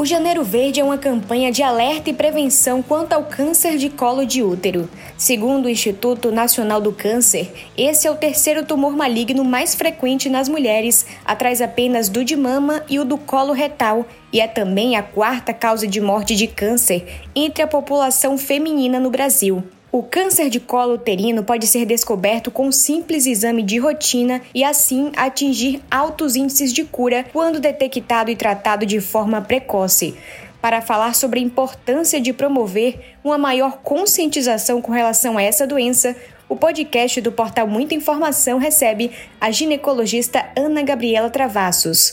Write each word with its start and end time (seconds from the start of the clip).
O 0.00 0.06
Janeiro 0.06 0.42
Verde 0.42 0.80
é 0.80 0.82
uma 0.82 0.96
campanha 0.96 1.52
de 1.52 1.62
alerta 1.62 2.08
e 2.08 2.14
prevenção 2.14 2.82
quanto 2.82 3.12
ao 3.12 3.24
câncer 3.24 3.76
de 3.76 3.90
colo 3.90 4.24
de 4.24 4.42
útero. 4.42 4.88
Segundo 5.18 5.66
o 5.66 5.68
Instituto 5.68 6.32
Nacional 6.32 6.80
do 6.80 6.90
Câncer, 6.90 7.52
esse 7.76 8.08
é 8.08 8.10
o 8.10 8.16
terceiro 8.16 8.64
tumor 8.64 8.96
maligno 8.96 9.44
mais 9.44 9.74
frequente 9.74 10.30
nas 10.30 10.48
mulheres, 10.48 11.04
atrás 11.22 11.60
apenas 11.60 12.08
do 12.08 12.24
de 12.24 12.34
mama 12.34 12.82
e 12.88 12.98
o 12.98 13.04
do 13.04 13.18
colo 13.18 13.52
retal, 13.52 14.06
e 14.32 14.40
é 14.40 14.48
também 14.48 14.96
a 14.96 15.02
quarta 15.02 15.52
causa 15.52 15.86
de 15.86 16.00
morte 16.00 16.34
de 16.34 16.46
câncer 16.46 17.06
entre 17.36 17.62
a 17.62 17.68
população 17.68 18.38
feminina 18.38 18.98
no 18.98 19.10
Brasil. 19.10 19.62
O 19.92 20.04
câncer 20.04 20.48
de 20.48 20.60
colo 20.60 20.94
uterino 20.94 21.42
pode 21.42 21.66
ser 21.66 21.84
descoberto 21.84 22.48
com 22.48 22.68
um 22.68 22.72
simples 22.72 23.26
exame 23.26 23.60
de 23.60 23.78
rotina 23.78 24.40
e 24.54 24.62
assim 24.62 25.10
atingir 25.16 25.82
altos 25.90 26.36
índices 26.36 26.72
de 26.72 26.84
cura 26.84 27.26
quando 27.32 27.58
detectado 27.58 28.30
e 28.30 28.36
tratado 28.36 28.86
de 28.86 29.00
forma 29.00 29.40
precoce. 29.40 30.14
Para 30.62 30.80
falar 30.80 31.14
sobre 31.14 31.40
a 31.40 31.42
importância 31.42 32.20
de 32.20 32.32
promover 32.32 33.16
uma 33.24 33.36
maior 33.36 33.78
conscientização 33.78 34.80
com 34.80 34.92
relação 34.92 35.36
a 35.36 35.42
essa 35.42 35.66
doença, 35.66 36.14
o 36.48 36.54
podcast 36.54 37.20
do 37.20 37.32
portal 37.32 37.66
Muita 37.66 37.94
Informação 37.94 38.58
recebe 38.58 39.10
a 39.40 39.50
ginecologista 39.50 40.50
Ana 40.56 40.82
Gabriela 40.82 41.30
Travassos. 41.30 42.10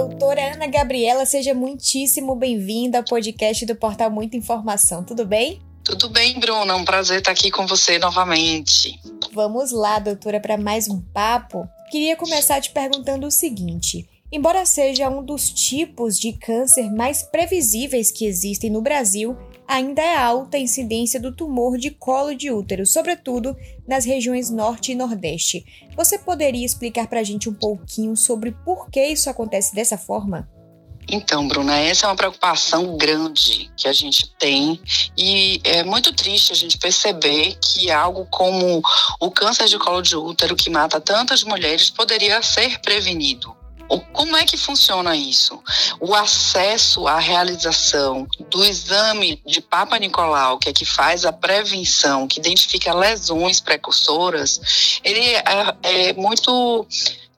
Doutora 0.00 0.54
Ana 0.54 0.66
Gabriela, 0.66 1.26
seja 1.26 1.52
muitíssimo 1.52 2.34
bem-vinda 2.34 2.96
ao 2.96 3.04
podcast 3.04 3.66
do 3.66 3.76
Portal 3.76 4.10
Muita 4.10 4.34
Informação. 4.34 5.04
Tudo 5.04 5.26
bem? 5.26 5.60
Tudo 5.84 6.08
bem, 6.08 6.40
Bruna. 6.40 6.72
É 6.72 6.74
um 6.74 6.86
prazer 6.86 7.18
estar 7.18 7.32
aqui 7.32 7.50
com 7.50 7.66
você 7.66 7.98
novamente. 7.98 8.98
Vamos 9.34 9.72
lá, 9.72 9.98
doutora, 9.98 10.40
para 10.40 10.56
mais 10.56 10.88
um 10.88 11.02
papo. 11.12 11.68
Queria 11.90 12.16
começar 12.16 12.62
te 12.62 12.70
perguntando 12.70 13.26
o 13.26 13.30
seguinte: 13.30 14.08
embora 14.32 14.64
seja 14.64 15.10
um 15.10 15.22
dos 15.22 15.50
tipos 15.50 16.18
de 16.18 16.32
câncer 16.32 16.90
mais 16.90 17.22
previsíveis 17.22 18.10
que 18.10 18.24
existem 18.24 18.70
no 18.70 18.80
Brasil, 18.80 19.36
ainda 19.70 20.02
é 20.02 20.16
alta 20.16 20.56
a 20.56 20.60
incidência 20.60 21.20
do 21.20 21.30
tumor 21.30 21.78
de 21.78 21.92
colo 21.92 22.34
de 22.34 22.50
útero, 22.50 22.84
sobretudo 22.84 23.56
nas 23.86 24.04
regiões 24.04 24.50
norte 24.50 24.90
e 24.90 24.96
nordeste. 24.96 25.64
Você 25.96 26.18
poderia 26.18 26.66
explicar 26.66 27.06
para 27.06 27.20
a 27.20 27.22
gente 27.22 27.48
um 27.48 27.54
pouquinho 27.54 28.16
sobre 28.16 28.50
por 28.50 28.90
que 28.90 29.00
isso 29.06 29.30
acontece 29.30 29.72
dessa 29.72 29.96
forma? 29.96 30.48
Então, 31.08 31.46
Bruna, 31.46 31.78
essa 31.78 32.06
é 32.06 32.08
uma 32.08 32.16
preocupação 32.16 32.96
grande 32.96 33.70
que 33.76 33.86
a 33.86 33.92
gente 33.92 34.28
tem 34.38 34.80
e 35.16 35.60
é 35.62 35.84
muito 35.84 36.12
triste 36.12 36.52
a 36.52 36.56
gente 36.56 36.76
perceber 36.76 37.56
que 37.60 37.92
algo 37.92 38.26
como 38.26 38.82
o 39.20 39.30
câncer 39.30 39.66
de 39.66 39.78
colo 39.78 40.02
de 40.02 40.16
útero 40.16 40.56
que 40.56 40.68
mata 40.68 41.00
tantas 41.00 41.44
mulheres 41.44 41.90
poderia 41.90 42.42
ser 42.42 42.80
prevenido. 42.80 43.59
Como 44.12 44.36
é 44.36 44.44
que 44.44 44.56
funciona 44.56 45.16
isso? 45.16 45.60
O 45.98 46.14
acesso 46.14 47.08
à 47.08 47.18
realização 47.18 48.26
do 48.48 48.64
exame 48.64 49.42
de 49.44 49.60
Papa 49.60 49.98
Nicolau, 49.98 50.58
que 50.58 50.68
é 50.68 50.72
que 50.72 50.84
faz 50.84 51.24
a 51.24 51.32
prevenção, 51.32 52.28
que 52.28 52.38
identifica 52.38 52.94
lesões 52.94 53.60
precursoras, 53.60 55.00
ele 55.02 55.20
é, 55.20 55.42
é 55.82 56.12
muito 56.12 56.86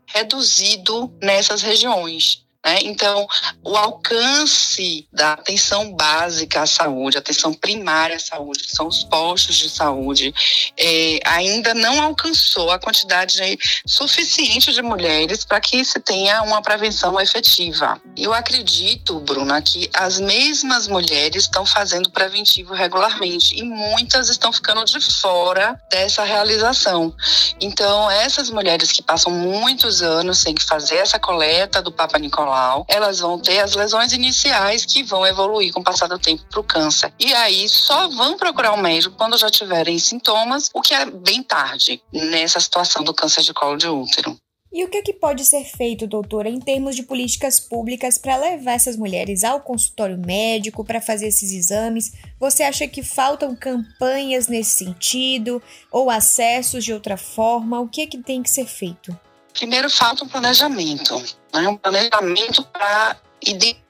reduzido 0.06 1.10
nessas 1.22 1.62
regiões. 1.62 2.44
Né? 2.64 2.78
Então, 2.82 3.26
o 3.64 3.76
alcance 3.76 5.08
da 5.12 5.32
atenção 5.32 5.92
básica 5.92 6.62
à 6.62 6.66
saúde, 6.66 7.18
atenção 7.18 7.52
primária 7.52 8.16
à 8.16 8.20
saúde, 8.20 8.64
que 8.64 8.70
são 8.70 8.86
os 8.86 9.02
postos 9.02 9.56
de 9.56 9.68
saúde, 9.68 10.32
é, 10.78 11.18
ainda 11.24 11.74
não 11.74 12.00
alcançou 12.00 12.70
a 12.70 12.78
quantidade 12.78 13.58
suficiente 13.86 14.72
de 14.72 14.80
mulheres 14.80 15.44
para 15.44 15.60
que 15.60 15.84
se 15.84 15.98
tenha 15.98 16.42
uma 16.42 16.62
prevenção 16.62 17.20
efetiva. 17.20 18.00
Eu 18.16 18.32
acredito, 18.32 19.18
Bruna, 19.20 19.60
que 19.60 19.90
as 19.92 20.20
mesmas 20.20 20.86
mulheres 20.86 21.44
estão 21.44 21.66
fazendo 21.66 22.10
preventivo 22.10 22.74
regularmente 22.74 23.58
e 23.58 23.62
muitas 23.64 24.28
estão 24.28 24.52
ficando 24.52 24.84
de 24.84 25.00
fora 25.00 25.80
dessa 25.90 26.22
realização. 26.22 27.14
Então, 27.60 28.10
essas 28.10 28.50
mulheres 28.50 28.92
que 28.92 29.02
passam 29.02 29.32
muitos 29.32 30.02
anos 30.02 30.38
sem 30.38 30.54
fazer 30.58 30.96
essa 30.96 31.18
coleta 31.18 31.82
do 31.82 31.90
Papa 31.90 32.18
Nicolau, 32.18 32.51
elas 32.88 33.20
vão 33.20 33.38
ter 33.38 33.60
as 33.60 33.74
lesões 33.74 34.12
iniciais 34.12 34.84
que 34.84 35.02
vão 35.02 35.26
evoluir 35.26 35.72
com 35.72 35.80
o 35.80 35.84
passar 35.84 36.08
do 36.08 36.18
tempo 36.18 36.44
para 36.50 36.60
o 36.60 36.64
câncer. 36.64 37.12
E 37.18 37.32
aí 37.34 37.68
só 37.68 38.08
vão 38.08 38.36
procurar 38.36 38.72
o 38.72 38.76
um 38.76 38.82
médico 38.82 39.16
quando 39.16 39.38
já 39.38 39.50
tiverem 39.50 39.98
sintomas, 39.98 40.70
o 40.74 40.80
que 40.80 40.94
é 40.94 41.06
bem 41.06 41.42
tarde 41.42 42.02
nessa 42.12 42.60
situação 42.60 43.02
do 43.02 43.14
câncer 43.14 43.42
de 43.42 43.52
colo 43.52 43.76
de 43.76 43.88
útero. 43.88 44.36
E 44.72 44.82
o 44.84 44.88
que, 44.88 44.96
é 44.96 45.02
que 45.02 45.12
pode 45.12 45.44
ser 45.44 45.64
feito, 45.64 46.06
doutora, 46.06 46.48
em 46.48 46.58
termos 46.58 46.96
de 46.96 47.02
políticas 47.02 47.60
públicas 47.60 48.16
para 48.16 48.38
levar 48.38 48.72
essas 48.72 48.96
mulheres 48.96 49.44
ao 49.44 49.60
consultório 49.60 50.16
médico 50.16 50.82
para 50.82 50.98
fazer 50.98 51.26
esses 51.26 51.52
exames? 51.52 52.12
Você 52.40 52.62
acha 52.62 52.88
que 52.88 53.02
faltam 53.02 53.54
campanhas 53.54 54.48
nesse 54.48 54.84
sentido 54.84 55.62
ou 55.90 56.08
acessos 56.08 56.84
de 56.84 56.92
outra 56.94 57.18
forma? 57.18 57.80
O 57.80 57.88
que 57.88 58.00
é 58.00 58.06
que 58.06 58.16
tem 58.16 58.42
que 58.42 58.48
ser 58.48 58.64
feito? 58.64 59.14
Primeiro, 59.52 59.90
falta 59.90 60.24
um 60.24 60.28
planejamento, 60.28 61.22
né? 61.52 61.68
um 61.68 61.76
planejamento 61.76 62.62
para 62.64 63.16
identificar 63.46 63.81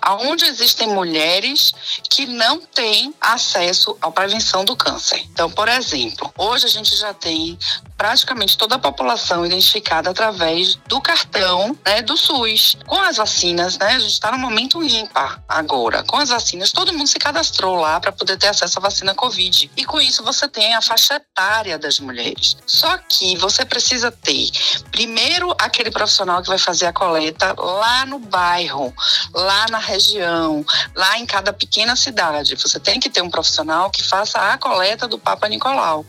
aonde 0.00 0.44
existem 0.44 0.88
mulheres 0.88 1.72
que 2.08 2.26
não 2.26 2.60
têm 2.60 3.14
acesso 3.20 3.96
à 4.00 4.10
prevenção 4.10 4.64
do 4.64 4.76
câncer. 4.76 5.20
Então, 5.32 5.50
por 5.50 5.68
exemplo, 5.68 6.32
hoje 6.36 6.66
a 6.66 6.70
gente 6.70 6.94
já 6.96 7.12
tem 7.14 7.58
praticamente 7.96 8.58
toda 8.58 8.74
a 8.74 8.78
população 8.78 9.46
identificada 9.46 10.10
através 10.10 10.76
do 10.88 11.00
cartão 11.00 11.76
né, 11.84 12.02
do 12.02 12.16
SUS. 12.16 12.76
Com 12.86 13.00
as 13.00 13.16
vacinas, 13.16 13.78
né, 13.78 13.86
a 13.86 13.98
gente 13.98 14.12
está 14.12 14.30
no 14.30 14.38
momento 14.38 14.82
ímpar 14.82 15.42
agora. 15.48 16.02
Com 16.04 16.16
as 16.16 16.28
vacinas, 16.28 16.72
todo 16.72 16.92
mundo 16.92 17.06
se 17.06 17.18
cadastrou 17.18 17.76
lá 17.76 18.00
para 18.00 18.12
poder 18.12 18.36
ter 18.36 18.48
acesso 18.48 18.78
à 18.78 18.82
vacina 18.82 19.14
Covid. 19.14 19.70
E 19.76 19.84
com 19.84 20.00
isso 20.00 20.22
você 20.22 20.48
tem 20.48 20.74
a 20.74 20.82
faixa 20.82 21.14
etária 21.14 21.78
das 21.78 21.98
mulheres. 22.00 22.56
Só 22.66 22.96
que 22.98 23.36
você 23.36 23.64
precisa 23.64 24.10
ter, 24.10 24.50
primeiro, 24.90 25.54
aquele 25.58 25.90
profissional 25.90 26.42
que 26.42 26.48
vai 26.48 26.58
fazer 26.58 26.86
a 26.86 26.92
coleta 26.92 27.54
lá 27.58 28.04
no 28.06 28.18
bairro, 28.18 28.94
lá 29.32 29.66
na 29.70 29.78
região, 29.78 30.64
lá 30.94 31.18
em 31.18 31.26
cada 31.26 31.52
pequena 31.52 31.96
cidade. 31.96 32.54
Você 32.56 32.78
tem 32.80 33.00
que 33.00 33.10
ter 33.10 33.22
um 33.22 33.30
profissional 33.30 33.90
que 33.90 34.02
faça 34.02 34.38
a 34.38 34.58
coleta 34.58 35.06
do 35.06 35.18
Papa 35.18 35.48
Nicolau. 35.48 36.04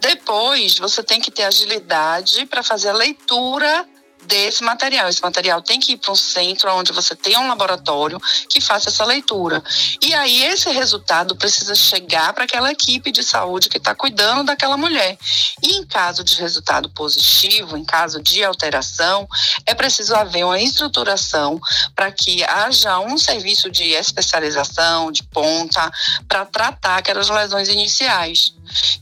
Depois, 0.00 0.78
você 0.78 1.02
tem 1.02 1.20
que 1.20 1.30
ter 1.30 1.44
agilidade 1.44 2.46
para 2.46 2.62
fazer 2.62 2.90
a 2.90 2.94
leitura 2.94 3.86
desse 4.28 4.62
material. 4.62 5.08
Esse 5.08 5.22
material 5.22 5.62
tem 5.62 5.80
que 5.80 5.92
ir 5.92 5.96
para 5.96 6.12
um 6.12 6.16
centro 6.16 6.70
onde 6.74 6.92
você 6.92 7.16
tenha 7.16 7.40
um 7.40 7.48
laboratório 7.48 8.20
que 8.48 8.60
faça 8.60 8.90
essa 8.90 9.04
leitura. 9.04 9.62
E 10.02 10.14
aí 10.14 10.44
esse 10.44 10.70
resultado 10.70 11.34
precisa 11.34 11.74
chegar 11.74 12.32
para 12.34 12.44
aquela 12.44 12.70
equipe 12.70 13.10
de 13.10 13.24
saúde 13.24 13.68
que 13.68 13.78
está 13.78 13.94
cuidando 13.94 14.44
daquela 14.44 14.76
mulher. 14.76 15.18
E 15.62 15.76
em 15.76 15.86
caso 15.86 16.22
de 16.22 16.36
resultado 16.36 16.90
positivo, 16.90 17.76
em 17.76 17.84
caso 17.84 18.22
de 18.22 18.44
alteração, 18.44 19.26
é 19.64 19.74
preciso 19.74 20.14
haver 20.14 20.44
uma 20.44 20.60
estruturação 20.60 21.58
para 21.96 22.12
que 22.12 22.44
haja 22.44 22.98
um 23.00 23.16
serviço 23.16 23.70
de 23.70 23.84
especialização, 23.92 25.10
de 25.10 25.22
ponta, 25.22 25.90
para 26.28 26.44
tratar 26.44 26.98
aquelas 26.98 27.30
lesões 27.30 27.68
iniciais. 27.68 28.52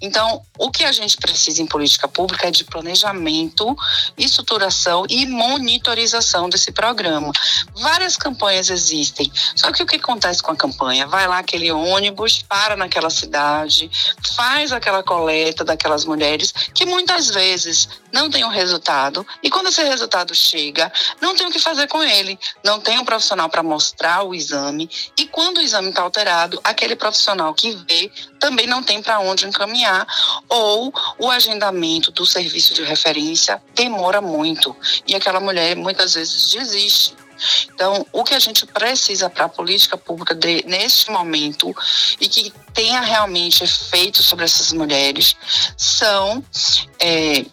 Então, 0.00 0.42
o 0.58 0.70
que 0.70 0.84
a 0.84 0.92
gente 0.92 1.16
precisa 1.16 1.62
em 1.62 1.66
política 1.66 2.08
pública 2.08 2.48
é 2.48 2.50
de 2.50 2.64
planejamento, 2.64 3.76
estruturação 4.16 5.04
e 5.08 5.26
monitorização 5.26 6.48
desse 6.48 6.72
programa. 6.72 7.32
Várias 7.74 8.16
campanhas 8.16 8.70
existem, 8.70 9.30
só 9.54 9.72
que 9.72 9.82
o 9.82 9.86
que 9.86 9.96
acontece 9.96 10.42
com 10.42 10.52
a 10.52 10.56
campanha? 10.56 11.06
Vai 11.06 11.26
lá 11.26 11.38
aquele 11.38 11.70
ônibus, 11.70 12.42
para 12.48 12.76
naquela 12.76 13.10
cidade, 13.10 13.90
faz 14.34 14.72
aquela 14.72 15.02
coleta 15.02 15.64
daquelas 15.64 16.04
mulheres 16.04 16.52
que 16.74 16.86
muitas 16.86 17.28
vezes 17.30 17.88
não 18.12 18.30
tem 18.30 18.44
um 18.44 18.48
resultado 18.48 19.26
e 19.42 19.50
quando 19.50 19.68
esse 19.68 19.82
resultado 19.82 20.34
chega, 20.34 20.92
não 21.20 21.34
tem 21.34 21.46
o 21.46 21.50
que 21.50 21.58
fazer 21.58 21.86
com 21.88 22.02
ele, 22.02 22.38
não 22.64 22.80
tem 22.80 22.98
um 22.98 23.04
profissional 23.04 23.48
para 23.48 23.62
mostrar 23.62 24.22
o 24.22 24.34
exame 24.34 24.88
e 25.18 25.26
quando 25.26 25.58
o 25.58 25.60
exame 25.60 25.90
está 25.90 26.02
alterado, 26.02 26.60
aquele 26.64 26.96
profissional 26.96 27.52
que 27.54 27.72
vê 27.72 28.10
também 28.38 28.66
não 28.66 28.82
tem 28.82 29.02
para 29.02 29.20
onde 29.20 29.46
encaminhar, 29.46 30.06
ou 30.48 30.92
o 31.18 31.30
agendamento 31.30 32.10
do 32.10 32.26
serviço 32.26 32.74
de 32.74 32.82
referência 32.82 33.62
demora 33.74 34.20
muito 34.20 34.76
e 35.06 35.14
aquela 35.14 35.40
mulher 35.40 35.76
muitas 35.76 36.14
vezes 36.14 36.50
desiste. 36.50 37.14
Então, 37.74 38.06
o 38.12 38.24
que 38.24 38.34
a 38.34 38.38
gente 38.38 38.66
precisa 38.66 39.28
para 39.28 39.44
a 39.44 39.48
política 39.48 39.96
pública 39.96 40.34
de, 40.34 40.64
neste 40.66 41.10
momento 41.10 41.74
e 42.20 42.28
que 42.28 42.52
tenha 42.72 43.00
realmente 43.00 43.64
efeito 43.64 44.22
sobre 44.22 44.44
essas 44.44 44.72
mulheres 44.72 45.36
são 45.76 46.42
é, 46.98 47.44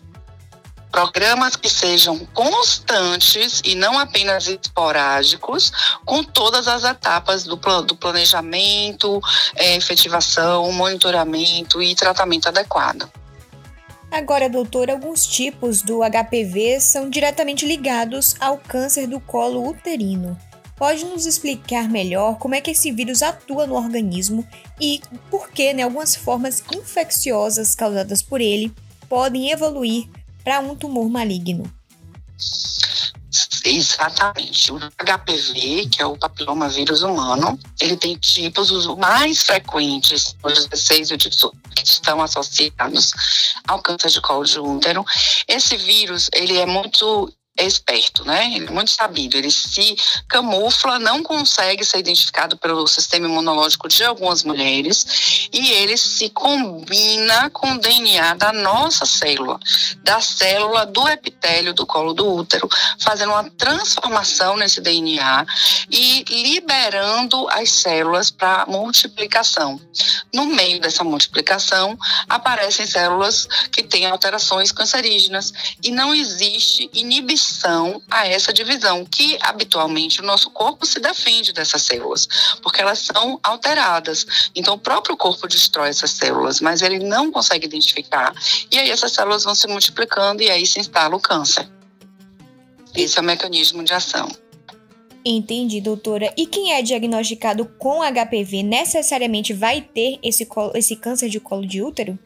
programas 0.93 1.55
que 1.55 1.67
sejam 1.67 2.19
constantes 2.35 3.63
e 3.65 3.73
não 3.73 3.97
apenas 3.97 4.47
esporádicos, 4.47 5.71
com 6.05 6.23
todas 6.23 6.67
as 6.67 6.83
etapas 6.83 7.43
do, 7.45 7.55
do 7.81 7.95
planejamento, 7.95 9.19
é, 9.55 9.75
efetivação, 9.75 10.71
monitoramento 10.71 11.81
e 11.81 11.95
tratamento 11.95 12.47
adequado. 12.47 13.11
Agora, 14.11 14.47
doutor, 14.47 14.91
alguns 14.91 15.25
tipos 15.25 15.81
do 15.81 16.01
HPV 16.03 16.79
são 16.79 17.09
diretamente 17.09 17.65
ligados 17.65 18.35
ao 18.39 18.59
câncer 18.59 19.07
do 19.07 19.19
colo 19.19 19.67
uterino. 19.67 20.37
Pode 20.75 21.05
nos 21.05 21.25
explicar 21.25 21.89
melhor 21.89 22.37
como 22.37 22.53
é 22.53 22.61
que 22.61 22.69
esse 22.69 22.91
vírus 22.91 23.23
atua 23.23 23.65
no 23.65 23.73
organismo 23.73 24.47
e 24.79 25.01
por 25.31 25.49
que 25.49 25.73
né, 25.73 25.81
algumas 25.81 26.15
formas 26.15 26.63
infecciosas 26.71 27.73
causadas 27.73 28.21
por 28.21 28.39
ele 28.39 28.71
podem 29.09 29.49
evoluir 29.49 30.07
para 30.43 30.59
um 30.59 30.75
tumor 30.75 31.09
maligno? 31.09 31.71
Exatamente. 33.65 34.71
O 34.71 34.77
HPV, 34.77 35.87
que 35.89 36.01
é 36.01 36.05
o 36.05 36.17
papiloma 36.17 36.67
vírus 36.67 37.01
humano, 37.01 37.57
ele 37.79 37.95
tem 37.95 38.15
tipos, 38.17 38.71
os 38.71 38.85
mais 38.97 39.43
frequentes, 39.43 40.35
os 40.43 40.67
16 40.67 41.09
tipos 41.17 41.51
que 41.75 41.83
estão 41.83 42.21
associados 42.21 43.13
ao 43.67 43.81
câncer 43.81 44.09
de 44.09 44.21
colo 44.21 44.43
de 44.43 44.59
útero. 44.59 45.05
Esse 45.47 45.77
vírus, 45.77 46.29
ele 46.33 46.57
é 46.57 46.65
muito 46.65 47.33
esperto, 47.57 48.25
né? 48.25 48.51
Ele 48.55 48.65
é 48.65 48.71
muito 48.71 48.89
sabido. 48.89 49.37
Ele 49.37 49.51
se 49.51 49.95
camufla, 50.27 50.97
não 50.97 51.21
consegue 51.21 51.85
ser 51.85 51.99
identificado 51.99 52.57
pelo 52.57 52.87
sistema 52.87 53.27
imunológico 53.27 53.87
de 53.87 54.03
algumas 54.03 54.43
mulheres 54.43 55.49
e 55.53 55.71
ele 55.71 55.95
se 55.97 56.29
combina 56.29 57.49
com 57.51 57.73
o 57.73 57.79
DNA 57.79 58.33
da 58.35 58.51
nossa 58.51 59.05
célula, 59.05 59.59
da 60.03 60.19
célula 60.19 60.85
do 60.85 61.07
epitélio 61.07 61.73
do 61.73 61.85
colo 61.85 62.13
do 62.13 62.27
útero, 62.33 62.67
fazendo 62.99 63.31
uma 63.31 63.49
transformação 63.51 64.57
nesse 64.57 64.81
DNA 64.81 65.45
e 65.91 66.23
liberando 66.29 67.47
as 67.49 67.69
células 67.69 68.31
para 68.31 68.65
multiplicação. 68.65 69.79
No 70.33 70.47
meio 70.47 70.79
dessa 70.79 71.03
multiplicação 71.03 71.97
aparecem 72.27 72.87
células 72.87 73.47
que 73.71 73.83
têm 73.83 74.07
alterações 74.07 74.71
cancerígenas 74.71 75.53
e 75.83 75.91
não 75.91 76.15
existe 76.15 76.89
inibição 76.93 77.42
a 78.09 78.27
essa 78.27 78.53
divisão, 78.53 79.05
que 79.05 79.37
habitualmente 79.41 80.21
o 80.21 80.23
nosso 80.23 80.49
corpo 80.49 80.85
se 80.85 80.99
defende 80.99 81.53
dessas 81.53 81.81
células, 81.81 82.27
porque 82.61 82.81
elas 82.81 82.99
são 82.99 83.39
alteradas. 83.43 84.25
Então, 84.55 84.75
o 84.75 84.79
próprio 84.79 85.17
corpo 85.17 85.47
destrói 85.47 85.89
essas 85.89 86.11
células, 86.11 86.59
mas 86.61 86.81
ele 86.81 86.99
não 86.99 87.31
consegue 87.31 87.65
identificar. 87.65 88.33
E 88.71 88.77
aí, 88.77 88.89
essas 88.89 89.11
células 89.11 89.43
vão 89.43 89.55
se 89.55 89.67
multiplicando 89.67 90.41
e 90.41 90.49
aí 90.49 90.65
se 90.65 90.79
instala 90.79 91.15
o 91.15 91.19
câncer. 91.19 91.67
Esse 92.95 93.17
é 93.17 93.21
o 93.21 93.25
mecanismo 93.25 93.83
de 93.83 93.93
ação. 93.93 94.29
Entendi, 95.25 95.79
doutora. 95.79 96.33
E 96.37 96.45
quem 96.45 96.73
é 96.73 96.81
diagnosticado 96.81 97.65
com 97.79 98.01
HPV 98.01 98.61
necessariamente 98.61 99.53
vai 99.53 99.81
ter 99.81 100.19
esse, 100.21 100.47
esse 100.75 100.95
câncer 100.97 101.29
de 101.29 101.39
colo 101.39 101.65
de 101.65 101.81
útero? 101.81 102.19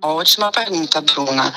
Ótima 0.00 0.52
pergunta, 0.52 1.00
Bruna 1.00 1.52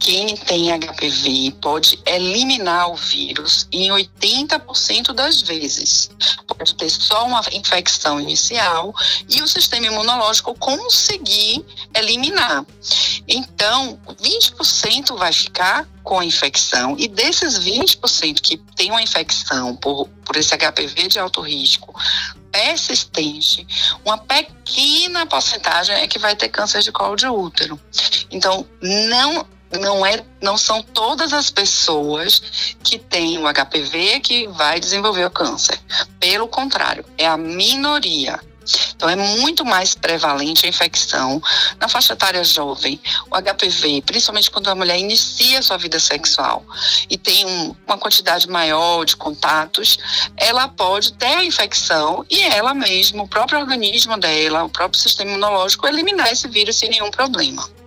quem 0.00 0.34
tem 0.34 0.70
HPV 0.72 1.56
pode 1.60 2.00
eliminar 2.06 2.90
o 2.90 2.96
vírus 2.96 3.68
em 3.70 3.90
80% 3.90 5.12
das 5.12 5.42
vezes. 5.42 6.10
Pode 6.46 6.74
ter 6.74 6.88
só 6.88 7.26
uma 7.26 7.42
infecção 7.52 8.18
inicial 8.18 8.94
e 9.28 9.42
o 9.42 9.46
sistema 9.46 9.86
imunológico 9.86 10.54
conseguir 10.54 11.64
eliminar. 11.94 12.64
Então, 13.28 14.00
20% 14.22 15.16
vai 15.18 15.32
ficar 15.34 15.86
com 16.02 16.18
a 16.18 16.24
infecção 16.24 16.96
e 16.98 17.06
desses 17.06 17.58
20% 17.58 18.40
que 18.40 18.56
tem 18.74 18.90
uma 18.90 19.02
infecção 19.02 19.76
por, 19.76 20.08
por 20.24 20.34
esse 20.34 20.56
HPV 20.56 21.08
de 21.08 21.18
alto 21.18 21.42
risco, 21.42 21.94
persistente, 22.50 23.66
uma 24.04 24.16
pequena 24.18 25.26
porcentagem 25.26 25.94
é 25.94 26.08
que 26.08 26.18
vai 26.18 26.34
ter 26.34 26.48
câncer 26.48 26.80
de 26.80 26.90
colo 26.90 27.16
de 27.16 27.26
útero. 27.26 27.78
Então, 28.30 28.66
não 28.80 29.46
não 29.78 30.04
é 30.04 30.24
não 30.40 30.56
são 30.56 30.82
todas 30.82 31.32
as 31.32 31.50
pessoas 31.50 32.74
que 32.82 32.98
têm 32.98 33.38
o 33.38 33.44
HPV 33.52 34.20
que 34.20 34.48
vai 34.48 34.80
desenvolver 34.80 35.24
o 35.26 35.30
câncer. 35.30 35.78
Pelo 36.18 36.48
contrário, 36.48 37.04
é 37.18 37.26
a 37.26 37.36
minoria. 37.36 38.40
Então, 38.94 39.08
é 39.08 39.16
muito 39.16 39.64
mais 39.64 39.94
prevalente 39.94 40.66
a 40.66 40.68
infecção 40.68 41.42
na 41.78 41.88
faixa 41.88 42.12
etária 42.12 42.44
jovem, 42.44 43.00
o 43.30 43.34
HPV, 43.34 44.02
principalmente 44.02 44.50
quando 44.50 44.68
a 44.68 44.74
mulher 44.74 44.98
inicia 44.98 45.62
sua 45.62 45.76
vida 45.76 45.98
sexual 45.98 46.64
e 47.08 47.16
tem 47.16 47.46
um, 47.46 47.74
uma 47.86 47.98
quantidade 47.98 48.48
maior 48.48 49.04
de 49.04 49.16
contatos, 49.16 49.98
ela 50.36 50.68
pode 50.68 51.14
ter 51.14 51.38
a 51.38 51.44
infecção 51.44 52.24
e 52.30 52.42
ela 52.42 52.74
mesma, 52.74 53.22
o 53.22 53.28
próprio 53.28 53.58
organismo 53.58 54.16
dela, 54.18 54.64
o 54.64 54.68
próprio 54.68 55.00
sistema 55.00 55.30
imunológico, 55.30 55.86
eliminar 55.86 56.30
esse 56.30 56.46
vírus 56.46 56.76
sem 56.76 56.90
nenhum 56.90 57.10
problema. 57.10 57.79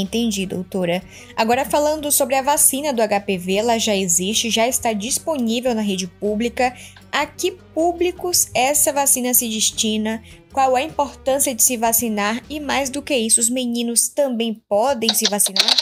Entendi, 0.00 0.46
doutora. 0.46 1.02
Agora 1.36 1.64
falando 1.64 2.10
sobre 2.10 2.34
a 2.34 2.42
vacina 2.42 2.92
do 2.92 3.02
HPV, 3.02 3.56
ela 3.56 3.78
já 3.78 3.94
existe, 3.94 4.48
já 4.48 4.66
está 4.66 4.92
disponível 4.92 5.74
na 5.74 5.82
rede 5.82 6.06
pública. 6.06 6.74
A 7.10 7.26
que 7.26 7.52
públicos 7.52 8.48
essa 8.54 8.92
vacina 8.92 9.34
se 9.34 9.48
destina? 9.48 10.22
Qual 10.50 10.74
a 10.74 10.82
importância 10.82 11.54
de 11.54 11.62
se 11.62 11.76
vacinar? 11.76 12.42
E 12.48 12.58
mais 12.58 12.88
do 12.88 13.02
que 13.02 13.14
isso, 13.14 13.40
os 13.40 13.50
meninos 13.50 14.08
também 14.08 14.62
podem 14.66 15.12
se 15.12 15.28
vacinar? 15.28 15.76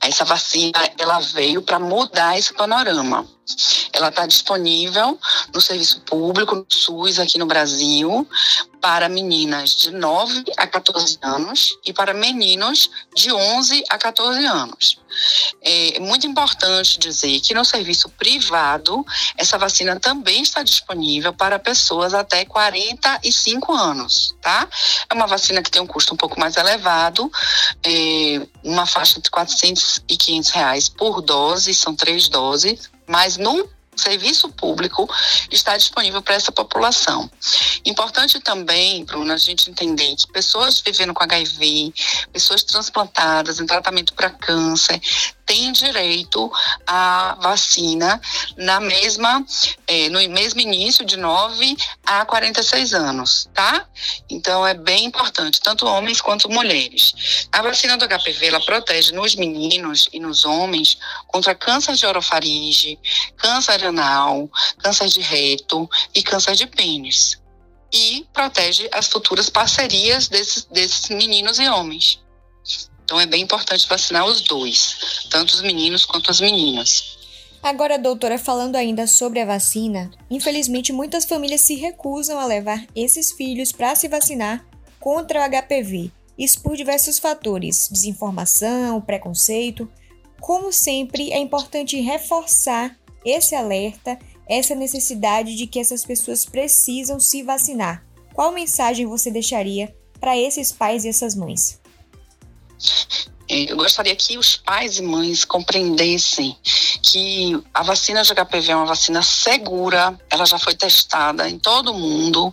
Essa 0.00 0.24
vacina 0.24 0.90
ela 0.98 1.20
veio 1.20 1.62
para 1.62 1.78
mudar 1.78 2.36
esse 2.36 2.52
panorama. 2.52 3.37
Ela 3.92 4.08
está 4.08 4.26
disponível 4.26 5.18
no 5.52 5.60
serviço 5.60 6.00
público, 6.02 6.54
no 6.54 6.66
SUS 6.68 7.18
aqui 7.18 7.38
no 7.38 7.46
Brasil, 7.46 8.26
para 8.80 9.08
meninas 9.08 9.76
de 9.76 9.90
9 9.90 10.44
a 10.56 10.66
14 10.66 11.18
anos 11.22 11.76
e 11.84 11.92
para 11.92 12.14
meninos 12.14 12.90
de 13.14 13.32
11 13.32 13.84
a 13.88 13.98
14 13.98 14.44
anos. 14.44 14.98
É 15.62 15.98
muito 15.98 16.26
importante 16.26 16.98
dizer 16.98 17.40
que 17.40 17.54
no 17.54 17.64
serviço 17.64 18.08
privado, 18.10 19.04
essa 19.36 19.58
vacina 19.58 19.98
também 19.98 20.42
está 20.42 20.62
disponível 20.62 21.32
para 21.32 21.58
pessoas 21.58 22.14
até 22.14 22.44
45 22.44 23.72
anos, 23.72 24.36
tá? 24.40 24.68
É 25.10 25.14
uma 25.14 25.26
vacina 25.26 25.62
que 25.62 25.70
tem 25.70 25.82
um 25.82 25.86
custo 25.86 26.14
um 26.14 26.16
pouco 26.16 26.38
mais 26.38 26.56
elevado, 26.56 27.30
é 27.82 28.46
uma 28.62 28.86
faixa 28.86 29.20
de 29.20 29.30
400 29.30 30.02
e 30.08 30.16
500 30.16 30.50
reais 30.50 30.88
por 30.88 31.20
dose, 31.20 31.74
são 31.74 31.94
três 31.94 32.28
doses, 32.28 32.90
mas 33.08 33.36
no 33.36 33.68
serviço 33.98 34.48
público 34.50 35.08
está 35.50 35.76
disponível 35.76 36.22
para 36.22 36.34
essa 36.34 36.52
população. 36.52 37.28
Importante 37.84 38.38
também, 38.40 39.04
Bruna, 39.04 39.34
a 39.34 39.38
gente 39.38 39.70
entender 39.70 40.14
que 40.14 40.28
pessoas 40.28 40.80
vivendo 40.80 41.12
com 41.12 41.24
HIV, 41.24 41.92
pessoas 42.32 42.62
transplantadas 42.62 43.60
em 43.60 43.66
tratamento 43.66 44.14
para 44.14 44.30
câncer, 44.30 45.00
têm 45.48 45.72
direito 45.72 46.52
à 46.86 47.34
vacina 47.40 48.20
na 48.54 48.78
mesma, 48.78 49.44
é, 49.86 50.10
no 50.10 50.20
mesmo 50.28 50.60
início 50.60 51.06
de 51.06 51.16
9 51.16 51.74
a 52.04 52.26
46 52.26 52.92
anos, 52.92 53.48
tá? 53.54 53.88
Então 54.28 54.66
é 54.66 54.74
bem 54.74 55.06
importante, 55.06 55.60
tanto 55.60 55.86
homens 55.86 56.20
quanto 56.20 56.50
mulheres. 56.50 57.48
A 57.50 57.62
vacina 57.62 57.96
do 57.96 58.06
HPV 58.06 58.46
ela 58.46 58.60
protege 58.60 59.12
nos 59.12 59.34
meninos 59.34 60.08
e 60.12 60.20
nos 60.20 60.44
homens 60.44 60.98
contra 61.26 61.54
câncer 61.54 61.94
de 61.94 62.04
orofaringe, 62.04 62.98
câncer 63.38 63.82
anal, 63.86 64.50
câncer 64.78 65.08
de 65.08 65.22
reto 65.22 65.88
e 66.14 66.22
câncer 66.22 66.54
de 66.54 66.66
pênis. 66.66 67.40
E 67.90 68.26
protege 68.34 68.86
as 68.92 69.08
futuras 69.08 69.48
parcerias 69.48 70.28
desses, 70.28 70.64
desses 70.64 71.08
meninos 71.08 71.58
e 71.58 71.66
homens. 71.66 72.20
Então 73.08 73.18
é 73.18 73.24
bem 73.24 73.40
importante 73.40 73.88
vacinar 73.88 74.26
os 74.26 74.42
dois, 74.42 75.24
tanto 75.30 75.54
os 75.54 75.62
meninos 75.62 76.04
quanto 76.04 76.30
as 76.30 76.42
meninas. 76.42 77.16
Agora, 77.62 77.98
doutora, 77.98 78.36
falando 78.36 78.76
ainda 78.76 79.06
sobre 79.06 79.40
a 79.40 79.46
vacina, 79.46 80.10
infelizmente 80.30 80.92
muitas 80.92 81.24
famílias 81.24 81.62
se 81.62 81.74
recusam 81.74 82.38
a 82.38 82.44
levar 82.44 82.86
esses 82.94 83.32
filhos 83.32 83.72
para 83.72 83.96
se 83.96 84.08
vacinar 84.08 84.62
contra 85.00 85.40
o 85.40 85.42
HPV, 85.42 86.12
isso 86.36 86.60
por 86.60 86.76
diversos 86.76 87.18
fatores: 87.18 87.88
desinformação, 87.90 89.00
preconceito. 89.00 89.90
Como 90.38 90.70
sempre, 90.70 91.32
é 91.32 91.38
importante 91.38 91.98
reforçar 91.98 92.94
esse 93.24 93.54
alerta, 93.54 94.18
essa 94.46 94.74
necessidade 94.74 95.56
de 95.56 95.66
que 95.66 95.80
essas 95.80 96.04
pessoas 96.04 96.44
precisam 96.44 97.18
se 97.18 97.42
vacinar. 97.42 98.04
Qual 98.34 98.52
mensagem 98.52 99.06
você 99.06 99.30
deixaria 99.30 99.96
para 100.20 100.36
esses 100.36 100.70
pais 100.70 101.06
e 101.06 101.08
essas 101.08 101.34
mães? 101.34 101.80
É, 103.48 103.72
eu 103.72 103.76
gostaria 103.76 104.14
que 104.14 104.36
os 104.36 104.56
pais 104.56 104.98
e 104.98 105.02
mães 105.02 105.44
compreendessem 105.44 106.54
que 107.02 107.58
a 107.72 107.82
vacina 107.82 108.22
de 108.22 108.34
HPV 108.34 108.72
é 108.72 108.76
uma 108.76 108.84
vacina 108.84 109.22
segura, 109.22 110.18
ela 110.28 110.44
já 110.44 110.58
foi 110.58 110.74
testada 110.74 111.48
em 111.48 111.58
todo 111.58 111.92
o 111.92 111.98
mundo, 111.98 112.52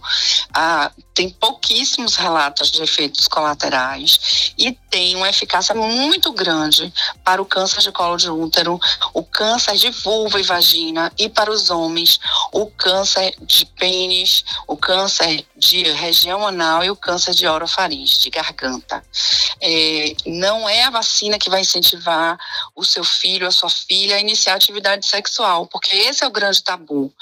tem 1.15 1.29
pouquíssimos 1.29 2.17
relatos 2.17 2.69
de 2.69 2.83
efeitos 2.83 3.27
colaterais 3.27 4.53
e 4.57 4.73
tem 4.73 5.15
uma 5.15 5.29
eficácia 5.29 5.73
muito 5.73 6.31
grande 6.33 6.93
para 7.23 7.41
o 7.41 7.45
câncer 7.45 7.79
de 7.79 7.91
colo 7.91 8.17
de 8.17 8.29
útero, 8.29 8.77
o 9.13 9.23
câncer 9.23 9.75
de 9.77 9.89
vulva 9.89 10.39
e 10.39 10.43
vagina 10.43 11.11
e 11.17 11.29
para 11.29 11.49
os 11.49 11.69
homens, 11.69 12.19
o 12.51 12.67
câncer 12.67 13.33
de 13.41 13.65
pênis, 13.65 14.43
o 14.67 14.75
câncer 14.75 15.45
de 15.55 15.83
região 15.93 16.45
anal 16.45 16.83
e 16.83 16.91
o 16.91 16.95
câncer 16.95 17.33
de 17.33 17.47
orofaringe, 17.47 18.19
de 18.19 18.29
garganta. 18.29 19.01
É, 19.61 20.13
não 20.25 20.67
é 20.67 20.83
a 20.83 20.89
vacina 20.89 21.39
que 21.39 21.49
vai 21.49 21.61
incentivar 21.61 22.37
o 22.75 22.83
seu 22.83 23.05
filho, 23.05 23.47
a 23.47 23.51
sua 23.51 23.69
filha 23.69 24.17
a 24.17 24.19
iniciar 24.19 24.55
atividade 24.55 25.05
sexual, 25.05 25.65
porque 25.67 25.95
esse 25.95 26.25
é 26.25 26.27
o 26.27 26.31
grande 26.31 26.61
tabu. 26.61 27.13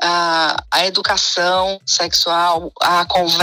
Ah, 0.00 0.56
a 0.70 0.86
educação 0.86 1.78
sexual, 1.84 2.72
a 2.80 3.04
conversa 3.04 3.33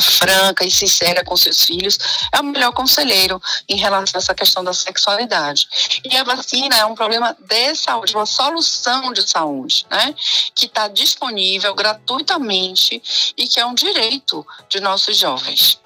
franca 0.00 0.64
e 0.64 0.70
sincera 0.70 1.24
com 1.24 1.36
seus 1.36 1.64
filhos 1.64 1.98
é 2.32 2.40
o 2.40 2.44
melhor 2.44 2.72
conselheiro 2.72 3.40
em 3.68 3.76
relação 3.76 4.18
a 4.18 4.22
essa 4.22 4.34
questão 4.34 4.62
da 4.62 4.72
sexualidade. 4.72 5.68
E 6.04 6.16
a 6.16 6.24
vacina 6.24 6.76
é 6.76 6.84
um 6.84 6.94
problema 6.94 7.36
de 7.38 7.74
saúde, 7.74 8.14
uma 8.14 8.26
solução 8.26 9.12
de 9.12 9.28
saúde, 9.28 9.86
né? 9.90 10.14
Que 10.54 10.66
está 10.66 10.88
disponível 10.88 11.74
gratuitamente 11.74 13.02
e 13.36 13.46
que 13.46 13.60
é 13.60 13.66
um 13.66 13.74
direito 13.74 14.46
de 14.68 14.80
nossos 14.80 15.16
jovens. 15.16 15.80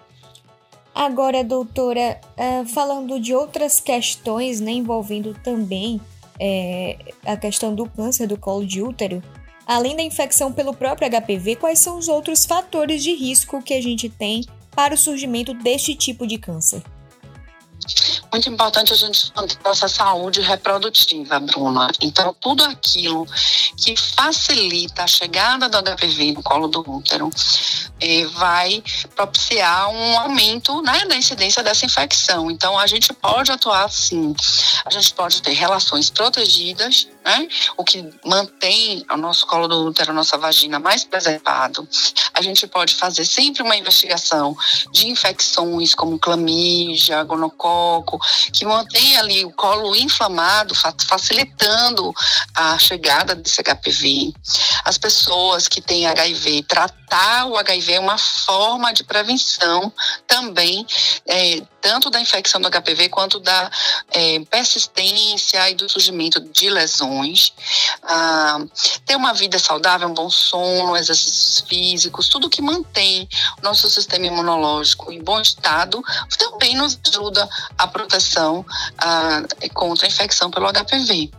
Agora, 0.94 1.42
doutora, 1.42 2.20
uh, 2.38 2.66
falando 2.68 3.18
de 3.18 3.34
outras 3.34 3.80
questões, 3.80 4.60
né, 4.60 4.70
envolvendo 4.70 5.34
também 5.42 6.00
é, 6.38 6.96
a 7.26 7.36
questão 7.36 7.74
do 7.74 7.88
câncer 7.88 8.28
do 8.28 8.38
colo 8.38 8.64
de 8.64 8.80
útero, 8.80 9.22
além 9.66 9.96
da 9.96 10.02
infecção 10.02 10.52
pelo 10.52 10.74
próprio 10.74 11.08
HPV, 11.10 11.56
quais 11.56 11.78
são 11.78 11.98
os 11.98 12.08
outros 12.08 12.44
fatores 12.44 13.02
de 13.02 13.14
risco 13.14 13.62
que 13.62 13.74
a 13.74 13.82
gente 13.82 14.08
tem 14.08 14.44
para 14.74 14.94
o 14.94 14.98
surgimento 14.98 15.54
deste 15.54 15.94
tipo 15.94 16.26
de 16.26 16.38
câncer? 16.38 16.82
muito 18.34 18.48
importante 18.48 18.92
a 18.92 18.96
gente 18.96 19.32
manter 19.36 19.56
nossa 19.64 19.86
saúde 19.86 20.40
reprodutiva, 20.40 21.38
Bruna. 21.38 21.88
Então, 22.00 22.34
tudo 22.40 22.64
aquilo 22.64 23.24
que 23.76 23.94
facilita 23.96 25.04
a 25.04 25.06
chegada 25.06 25.68
do 25.68 25.78
HPV 25.78 26.32
no 26.32 26.42
colo 26.42 26.66
do 26.66 26.80
útero 26.80 27.30
eh, 28.00 28.26
vai 28.26 28.82
propiciar 29.14 29.88
um 29.88 30.18
aumento 30.18 30.82
né, 30.82 31.04
da 31.04 31.16
incidência 31.16 31.62
dessa 31.62 31.86
infecção. 31.86 32.50
Então, 32.50 32.76
a 32.76 32.88
gente 32.88 33.12
pode 33.12 33.52
atuar 33.52 33.88
sim. 33.88 34.34
A 34.84 34.90
gente 34.90 35.14
pode 35.14 35.40
ter 35.40 35.52
relações 35.52 36.10
protegidas, 36.10 37.06
né, 37.24 37.48
o 37.76 37.84
que 37.84 38.08
mantém 38.24 39.04
o 39.10 39.16
nosso 39.16 39.46
colo 39.46 39.66
do 39.66 39.86
útero, 39.86 40.10
a 40.10 40.14
nossa 40.14 40.36
vagina 40.36 40.78
mais 40.78 41.04
preservado. 41.04 41.88
A 42.34 42.42
gente 42.42 42.66
pode 42.66 42.94
fazer 42.94 43.24
sempre 43.24 43.62
uma 43.62 43.76
investigação 43.76 44.56
de 44.92 45.08
infecções 45.08 45.94
como 45.94 46.18
clamídia, 46.18 47.22
gonococo, 47.24 48.20
que 48.52 48.64
mantém 48.66 49.16
ali 49.16 49.44
o 49.44 49.52
colo 49.52 49.96
inflamado, 49.96 50.74
facilitando 50.74 52.12
a 52.54 52.78
chegada 52.78 53.34
desse 53.34 53.62
HPV. 53.62 54.34
As 54.84 54.98
pessoas 54.98 55.66
que 55.66 55.80
têm 55.80 56.06
HIV, 56.06 56.64
tratar 56.64 57.46
o 57.46 57.56
HIV 57.56 57.92
é 57.94 58.00
uma 58.00 58.18
forma 58.18 58.92
de 58.92 59.04
prevenção 59.04 59.92
também, 60.26 60.86
é, 61.26 61.62
tanto 61.80 62.10
da 62.10 62.20
infecção 62.20 62.60
do 62.60 62.70
HPV 62.70 63.08
quanto 63.08 63.38
da 63.38 63.70
é, 64.10 64.40
persistência 64.50 65.70
e 65.70 65.74
do 65.74 65.88
surgimento 65.88 66.40
de 66.40 66.68
lesões. 66.68 67.13
Ah, 68.02 68.58
ter 69.04 69.16
uma 69.16 69.32
vida 69.32 69.58
saudável, 69.58 70.08
um 70.08 70.14
bom 70.14 70.30
sono, 70.30 70.96
exercícios 70.96 71.64
físicos, 71.68 72.28
tudo 72.28 72.50
que 72.50 72.62
mantém 72.62 73.28
o 73.58 73.62
nosso 73.62 73.88
sistema 73.88 74.26
imunológico 74.26 75.12
em 75.12 75.22
bom 75.22 75.40
estado 75.40 76.02
também 76.38 76.76
nos 76.76 76.98
ajuda 77.08 77.48
a 77.78 77.86
proteção 77.86 78.64
ah, 78.98 79.42
contra 79.72 80.06
a 80.06 80.08
infecção 80.08 80.50
pelo 80.50 80.70
HPV. 80.72 81.30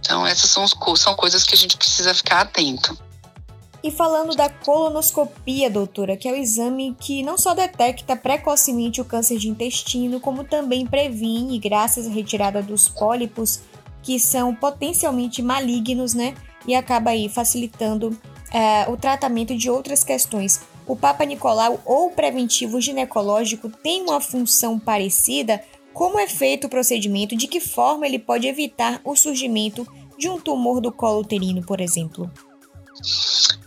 Então, 0.00 0.26
essas 0.26 0.50
são, 0.50 0.66
são 0.96 1.14
coisas 1.14 1.44
que 1.44 1.54
a 1.54 1.58
gente 1.58 1.76
precisa 1.76 2.14
ficar 2.14 2.40
atento. 2.40 2.96
E 3.82 3.90
falando 3.90 4.36
da 4.36 4.50
colonoscopia, 4.50 5.70
doutora, 5.70 6.14
que 6.16 6.28
é 6.28 6.32
o 6.32 6.36
exame 6.36 6.94
que 7.00 7.22
não 7.22 7.38
só 7.38 7.54
detecta 7.54 8.14
precocemente 8.14 9.00
o 9.00 9.04
câncer 9.04 9.38
de 9.38 9.48
intestino, 9.48 10.20
como 10.20 10.44
também 10.44 10.86
previne, 10.86 11.58
graças 11.58 12.06
à 12.06 12.10
retirada 12.10 12.62
dos 12.62 12.88
pólipos 12.88 13.60
que 14.02 14.18
são 14.18 14.54
potencialmente 14.54 15.42
malignos, 15.42 16.14
né? 16.14 16.34
E 16.66 16.74
acaba 16.74 17.10
aí 17.10 17.28
facilitando 17.28 18.08
uh, 18.08 18.92
o 18.92 18.96
tratamento 18.96 19.56
de 19.56 19.70
outras 19.70 20.04
questões. 20.04 20.60
O 20.86 20.96
Papa 20.96 21.24
Nicolau 21.24 21.80
ou 21.84 22.10
preventivo 22.10 22.80
ginecológico 22.80 23.68
tem 23.68 24.02
uma 24.02 24.20
função 24.20 24.78
parecida? 24.78 25.62
Como 25.92 26.18
é 26.18 26.26
feito 26.26 26.66
o 26.66 26.70
procedimento? 26.70 27.36
De 27.36 27.46
que 27.46 27.60
forma 27.60 28.06
ele 28.06 28.18
pode 28.18 28.46
evitar 28.46 29.00
o 29.04 29.14
surgimento 29.16 29.86
de 30.18 30.28
um 30.28 30.40
tumor 30.40 30.80
do 30.80 30.92
colo 30.92 31.20
uterino, 31.20 31.62
por 31.62 31.80
exemplo? 31.80 32.30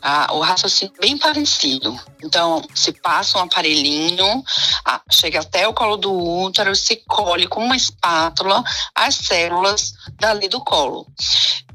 Ah, 0.01 0.27
o 0.33 0.39
raciocínio 0.39 0.93
é 0.97 1.01
bem 1.01 1.17
parecido. 1.17 1.97
Então, 2.23 2.61
se 2.73 2.91
passa 2.91 3.37
um 3.37 3.41
aparelhinho, 3.41 4.43
ah, 4.85 5.01
chega 5.11 5.39
até 5.39 5.67
o 5.67 5.73
colo 5.73 5.97
do 5.97 6.11
útero, 6.11 6.75
se 6.75 6.97
colhe 7.07 7.47
com 7.47 7.63
uma 7.63 7.75
espátula 7.75 8.63
as 8.93 9.15
células 9.15 9.93
dali 10.19 10.47
do 10.47 10.61
colo. 10.61 11.07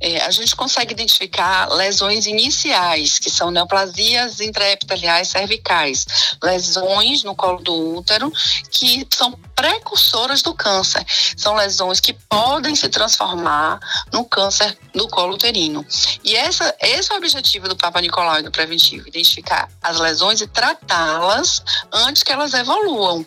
É, 0.00 0.22
a 0.22 0.30
gente 0.30 0.54
consegue 0.54 0.92
identificar 0.92 1.68
lesões 1.72 2.26
iniciais, 2.26 3.18
que 3.18 3.30
são 3.30 3.50
neoplasias 3.50 4.40
intraepiteliais 4.40 5.28
cervicais, 5.28 6.06
lesões 6.42 7.24
no 7.24 7.34
colo 7.34 7.60
do 7.60 7.96
útero, 7.96 8.32
que 8.70 9.06
são 9.12 9.32
precursoras 9.56 10.40
do 10.40 10.54
câncer. 10.54 11.04
São 11.36 11.56
lesões 11.56 11.98
que 11.98 12.12
podem 12.12 12.76
se 12.76 12.88
transformar 12.88 13.80
no 14.12 14.24
câncer 14.24 14.78
do 14.94 15.08
colo 15.08 15.34
uterino. 15.34 15.84
E 16.22 16.36
essa, 16.36 16.74
esse 16.80 17.10
é 17.10 17.14
o 17.14 17.18
objetivo 17.18 17.47
do 17.56 17.76
Papa 17.76 18.00
Nicolau 18.00 18.42
do 18.42 18.50
preventivo, 18.50 19.08
identificar 19.08 19.70
as 19.82 19.98
lesões 19.98 20.42
e 20.42 20.46
tratá-las 20.46 21.62
antes 21.90 22.22
que 22.22 22.30
elas 22.30 22.52
evoluam. 22.52 23.24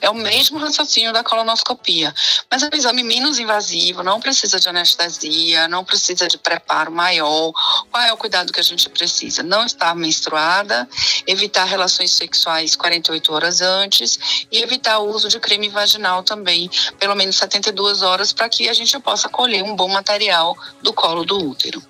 É 0.00 0.10
o 0.10 0.14
mesmo 0.14 0.58
raciocínio 0.58 1.12
da 1.12 1.22
colonoscopia, 1.22 2.12
mas 2.50 2.62
é 2.62 2.66
um 2.66 2.76
exame 2.76 3.04
menos 3.04 3.38
invasivo, 3.38 4.02
não 4.02 4.18
precisa 4.18 4.58
de 4.58 4.68
anestesia, 4.68 5.68
não 5.68 5.84
precisa 5.84 6.26
de 6.26 6.36
preparo 6.36 6.90
maior. 6.90 7.52
Qual 7.90 8.02
é 8.02 8.12
o 8.12 8.16
cuidado 8.16 8.52
que 8.52 8.58
a 8.58 8.64
gente 8.64 8.88
precisa? 8.88 9.44
Não 9.44 9.64
estar 9.64 9.94
menstruada, 9.94 10.88
evitar 11.26 11.64
relações 11.64 12.12
sexuais 12.12 12.74
48 12.74 13.32
horas 13.32 13.60
antes 13.60 14.46
e 14.50 14.58
evitar 14.58 14.98
o 14.98 15.08
uso 15.08 15.28
de 15.28 15.38
creme 15.38 15.68
vaginal 15.68 16.24
também, 16.24 16.68
pelo 16.98 17.14
menos 17.14 17.36
72 17.36 18.02
horas, 18.02 18.32
para 18.32 18.48
que 18.48 18.68
a 18.68 18.74
gente 18.74 18.98
possa 18.98 19.28
colher 19.28 19.62
um 19.62 19.76
bom 19.76 19.88
material 19.88 20.56
do 20.82 20.92
colo 20.92 21.24
do 21.24 21.38
útero. 21.38 21.80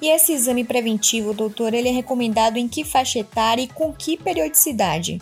E 0.00 0.08
esse 0.08 0.32
exame 0.32 0.64
preventivo, 0.64 1.32
doutor, 1.32 1.72
ele 1.72 1.88
é 1.88 1.92
recomendado 1.92 2.56
em 2.56 2.68
que 2.68 2.84
faixa 2.84 3.18
etária 3.18 3.62
e 3.62 3.68
com 3.68 3.92
que 3.92 4.16
periodicidade? 4.16 5.20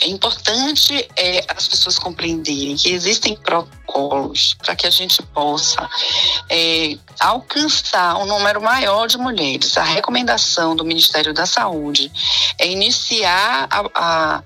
É 0.00 0.08
importante 0.08 1.08
é, 1.16 1.44
as 1.48 1.68
pessoas 1.68 1.98
compreenderem 1.98 2.76
que 2.76 2.90
existem 2.90 3.36
protocolos 3.96 4.54
para 4.54 4.76
que 4.76 4.86
a 4.86 4.90
gente 4.90 5.22
possa 5.22 5.88
é, 6.50 6.98
alcançar 7.18 8.16
um 8.18 8.26
número 8.26 8.60
maior 8.60 9.06
de 9.06 9.16
mulheres. 9.16 9.76
A 9.78 9.82
recomendação 9.82 10.76
do 10.76 10.84
Ministério 10.84 11.32
da 11.32 11.46
Saúde 11.46 12.12
é 12.58 12.68
iniciar 12.68 13.66
a, 13.70 13.84
a, 13.94 14.42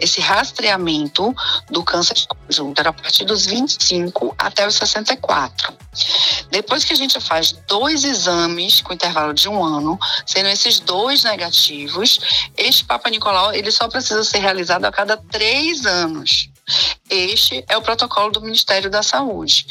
esse 0.00 0.20
rastreamento 0.20 1.34
do 1.70 1.84
câncer 1.84 2.14
de 2.48 2.62
útero 2.62 2.88
a 2.88 2.92
partir 2.92 3.24
dos 3.24 3.44
25 3.44 4.34
até 4.38 4.66
os 4.66 4.74
64. 4.76 5.74
Depois 6.50 6.84
que 6.84 6.92
a 6.92 6.96
gente 6.96 7.20
faz 7.20 7.52
dois 7.68 8.04
exames 8.04 8.80
com 8.80 8.94
intervalo 8.94 9.34
de 9.34 9.48
um 9.48 9.62
ano, 9.62 9.98
sendo 10.26 10.48
esses 10.48 10.80
dois 10.80 11.22
negativos, 11.22 12.48
este 12.56 12.84
Papa 12.84 13.10
Nicolau 13.10 13.52
ele 13.52 13.70
só 13.70 13.86
precisa 13.88 14.24
ser 14.24 14.38
realizado 14.38 14.84
a 14.86 14.92
cada 14.92 15.16
três 15.16 15.84
anos. 15.86 16.48
Este 17.10 17.64
é 17.68 17.76
o 17.76 17.82
protocolo 17.82 18.32
do 18.32 18.40
Ministério 18.40 18.90
da 18.90 19.02
Saúde. 19.02 19.66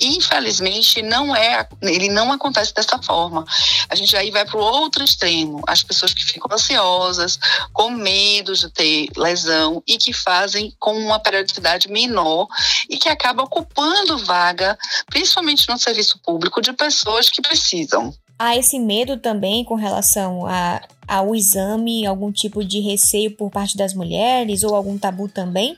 Infelizmente, 0.00 1.00
não 1.00 1.34
é, 1.34 1.66
ele 1.80 2.08
não 2.08 2.32
acontece 2.32 2.74
dessa 2.74 3.00
forma. 3.00 3.44
A 3.88 3.94
gente 3.94 4.16
aí 4.16 4.30
vai 4.30 4.44
para 4.44 4.58
o 4.58 4.62
outro 4.62 5.04
extremo. 5.04 5.62
As 5.66 5.82
pessoas 5.82 6.12
que 6.12 6.24
ficam 6.24 6.52
ansiosas, 6.52 7.38
com 7.72 7.90
medo 7.90 8.54
de 8.54 8.68
ter 8.70 9.08
lesão 9.16 9.82
e 9.86 9.96
que 9.96 10.12
fazem 10.12 10.74
com 10.78 10.92
uma 10.98 11.20
periodicidade 11.20 11.88
menor 11.88 12.48
e 12.90 12.98
que 12.98 13.08
acaba 13.08 13.44
ocupando 13.44 14.18
vaga, 14.18 14.76
principalmente 15.06 15.68
no 15.68 15.78
serviço 15.78 16.18
público, 16.18 16.60
de 16.60 16.72
pessoas 16.72 17.28
que 17.28 17.40
precisam. 17.40 18.12
Há 18.38 18.56
esse 18.56 18.78
medo 18.78 19.16
também 19.18 19.64
com 19.64 19.76
relação 19.76 20.46
a, 20.46 20.80
ao 21.06 21.32
exame, 21.32 22.04
algum 22.04 22.32
tipo 22.32 22.64
de 22.64 22.80
receio 22.80 23.30
por 23.36 23.50
parte 23.50 23.76
das 23.76 23.94
mulheres 23.94 24.64
ou 24.64 24.74
algum 24.74 24.98
tabu 24.98 25.28
também? 25.28 25.76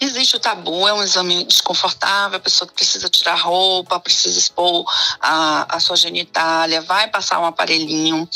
Existe 0.00 0.36
o 0.36 0.40
tabu, 0.40 0.86
é 0.86 0.92
um 0.92 1.02
exame 1.02 1.44
desconfortável, 1.44 2.36
a 2.36 2.40
pessoa 2.40 2.70
precisa 2.70 3.08
tirar 3.08 3.34
roupa, 3.34 3.98
precisa 3.98 4.38
expor 4.38 4.84
a, 5.20 5.76
a 5.76 5.80
sua 5.80 5.96
genitália, 5.96 6.80
vai 6.80 7.08
passar 7.08 7.40
um 7.40 7.44
aparelhinho. 7.44 8.28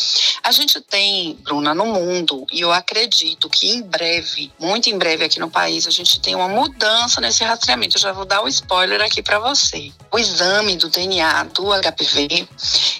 A 0.43 0.50
gente 0.50 0.81
tem, 0.81 1.38
Bruna, 1.43 1.75
no 1.75 1.87
mundo, 1.87 2.45
e 2.50 2.61
eu 2.61 2.73
acredito 2.73 3.49
que 3.49 3.71
em 3.71 3.83
breve, 3.83 4.52
muito 4.59 4.91
em 4.91 4.99
breve 4.99 5.25
aqui 5.25 5.38
no 5.38 5.50
país, 5.50 5.87
a 5.87 5.91
gente 5.91 6.21
tem 6.21 6.35
uma 6.35 6.49
mudança 6.49 7.21
nesse 7.21 7.45
rastreamento. 7.45 7.97
Eu 7.97 8.00
já 8.00 8.12
vou 8.12 8.25
dar 8.25 8.41
o 8.41 8.47
um 8.47 8.49
spoiler 8.49 9.00
aqui 9.00 9.23
para 9.23 9.38
você. 9.38 9.93
O 10.11 10.19
exame 10.19 10.76
do 10.76 10.88
DNA 10.88 11.45
do 11.45 11.69
HPV, 11.73 12.49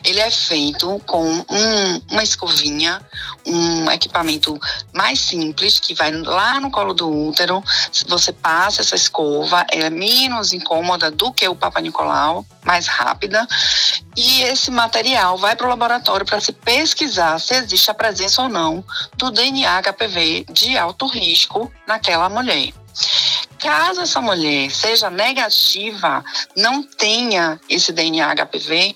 ele 0.05 0.21
é 0.21 0.31
feito 0.31 1.01
com 1.07 1.25
um, 1.29 2.03
uma 2.11 2.23
escovinha, 2.23 3.01
um 3.45 3.91
equipamento 3.91 4.59
mais 4.93 5.19
simples, 5.19 5.81
que 5.81 5.95
vai 5.95 6.13
lá 6.13 6.61
no 6.61 6.71
colo 6.71 6.95
do 6.95 7.11
útero, 7.11 7.63
você 8.13 8.33
passa 8.33 8.83
essa 8.83 8.95
escova, 8.95 9.65
é 9.71 9.89
menos 9.89 10.53
incômoda 10.53 11.11
do 11.11 11.33
que 11.33 11.49
o 11.49 11.57
Papa 11.57 11.81
Nicolau, 11.81 12.45
mais 12.63 12.87
rápida, 12.87 13.47
e 14.17 14.43
esse 14.43 14.71
material 14.71 15.39
vai 15.39 15.57
para 15.57 15.67
o 15.67 15.71
laboratório 15.71 16.27
para 16.27 16.41
se 16.41 16.53
pesquisar 16.53 17.39
se 17.39 17.55
existe 17.55 17.91
a 17.91 17.95
presença 17.95 18.43
ou 18.43 18.49
não 18.49 18.85
do 19.17 19.31
DNA 19.31 19.83
HPV 19.83 20.47
de 20.51 20.77
alto 20.77 21.07
risco 21.07 21.73
naquela 21.87 22.29
mulher. 22.29 22.73
Caso 23.59 24.01
essa 24.03 24.21
mulher 24.21 24.71
seja 24.71 25.09
negativa, 25.09 26.23
não 26.57 26.83
tenha 26.83 27.61
esse 27.69 27.93
DNA 27.93 28.35
HPV, 28.35 28.95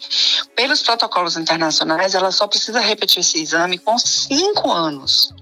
pelos 0.54 0.82
protocolos 0.82 1.36
internacionais, 1.36 2.14
ela 2.14 2.32
só 2.32 2.46
precisa 2.46 2.80
repetir 2.80 3.20
esse 3.20 3.40
exame 3.40 3.78
com 3.78 3.96
cinco 3.98 4.70
anos. 4.70 5.32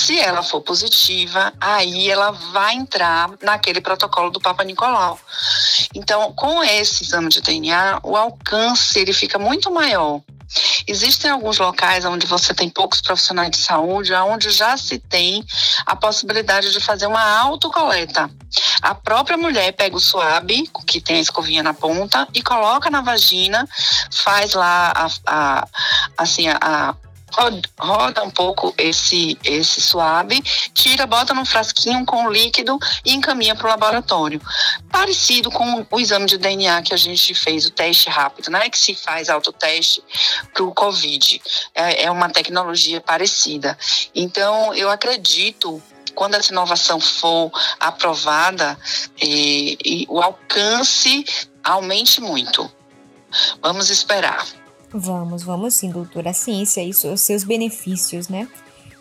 Se 0.00 0.18
ela 0.18 0.42
for 0.42 0.62
positiva, 0.62 1.52
aí 1.60 2.08
ela 2.08 2.30
vai 2.30 2.74
entrar 2.74 3.30
naquele 3.42 3.82
protocolo 3.82 4.30
do 4.30 4.40
Papa 4.40 4.64
Nicolau. 4.64 5.20
Então, 5.94 6.32
com 6.32 6.64
esse 6.64 7.04
exame 7.04 7.28
de 7.28 7.42
DNA, 7.42 8.00
o 8.02 8.16
alcance 8.16 8.98
ele 8.98 9.12
fica 9.12 9.38
muito 9.38 9.70
maior. 9.70 10.22
Existem 10.88 11.30
alguns 11.30 11.58
locais 11.58 12.06
onde 12.06 12.26
você 12.26 12.54
tem 12.54 12.70
poucos 12.70 13.02
profissionais 13.02 13.50
de 13.50 13.58
saúde, 13.58 14.14
onde 14.14 14.48
já 14.48 14.74
se 14.78 14.98
tem 14.98 15.44
a 15.84 15.94
possibilidade 15.94 16.72
de 16.72 16.80
fazer 16.80 17.06
uma 17.06 17.38
autocoleta. 17.38 18.30
A 18.80 18.94
própria 18.94 19.36
mulher 19.36 19.70
pega 19.72 19.94
o 19.94 20.00
suave, 20.00 20.66
que 20.86 20.98
tem 20.98 21.16
a 21.16 21.20
escovinha 21.20 21.62
na 21.62 21.74
ponta, 21.74 22.26
e 22.32 22.42
coloca 22.42 22.88
na 22.88 23.02
vagina, 23.02 23.68
faz 24.10 24.54
lá 24.54 24.92
a, 24.96 25.08
a 25.26 25.68
assim, 26.16 26.48
a, 26.48 26.96
roda 27.78 28.22
um 28.22 28.30
pouco 28.30 28.74
esse, 28.76 29.38
esse 29.44 29.80
suave, 29.80 30.42
tira, 30.74 31.06
bota 31.06 31.34
num 31.34 31.44
frasquinho 31.44 32.04
com 32.04 32.28
líquido 32.28 32.78
e 33.04 33.12
encaminha 33.12 33.54
para 33.54 33.66
o 33.66 33.70
laboratório. 33.70 34.40
Parecido 34.90 35.50
com 35.50 35.86
o 35.90 36.00
exame 36.00 36.26
de 36.26 36.38
DNA 36.38 36.82
que 36.82 36.94
a 36.94 36.96
gente 36.96 37.34
fez, 37.34 37.66
o 37.66 37.70
teste 37.70 38.08
rápido, 38.08 38.50
né? 38.50 38.68
Que 38.68 38.78
se 38.78 38.94
faz 38.94 39.28
autoteste 39.28 40.02
para 40.52 40.64
o 40.64 40.74
Covid. 40.74 41.40
É, 41.74 42.04
é 42.04 42.10
uma 42.10 42.28
tecnologia 42.28 43.00
parecida. 43.00 43.78
Então, 44.14 44.74
eu 44.74 44.90
acredito 44.90 45.82
quando 46.14 46.34
essa 46.34 46.52
inovação 46.52 47.00
for 47.00 47.50
aprovada, 47.78 48.78
e, 49.20 49.78
e 49.84 50.06
o 50.08 50.20
alcance 50.20 51.24
aumente 51.62 52.20
muito. 52.20 52.70
Vamos 53.62 53.90
esperar. 53.90 54.44
Vamos, 54.92 55.42
vamos 55.42 55.74
sim, 55.74 55.90
doutora. 55.90 56.30
A 56.30 56.34
ciência 56.34 56.82
e 56.82 56.92
seus 56.92 57.44
benefícios, 57.44 58.28
né? 58.28 58.48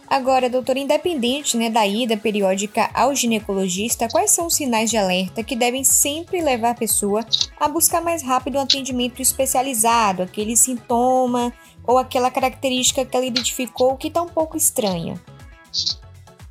Agora, 0.08 0.50
doutora, 0.50 0.80
independente 0.80 1.56
né, 1.56 1.70
da 1.70 1.86
ida 1.86 2.18
periódica 2.18 2.90
ao 2.96 3.14
ginecologista, 3.14 4.08
quais 4.10 4.32
são 4.32 4.48
os 4.48 4.56
sinais 4.56 4.90
de 4.90 4.98
alerta 4.98 5.44
que 5.44 5.56
devem 5.56 5.84
sempre 5.84 6.42
levar 6.42 6.72
a 6.72 6.76
pessoa 6.76 7.24
a 7.60 7.68
buscar 7.68 8.02
mais 8.02 8.24
rápido 8.24 8.58
um 8.58 8.62
atendimento 8.62 9.22
especializado, 9.22 10.24
aquele 10.24 10.58
sintoma 10.58 11.54
ou 11.86 12.00
aquela 12.00 12.32
característica 12.32 13.06
que 13.06 13.16
ela 13.16 13.26
identificou 13.26 13.98
que 13.98 14.08
está 14.08 14.24
um 14.24 14.28
pouco 14.28 14.58
estranha? 14.58 15.22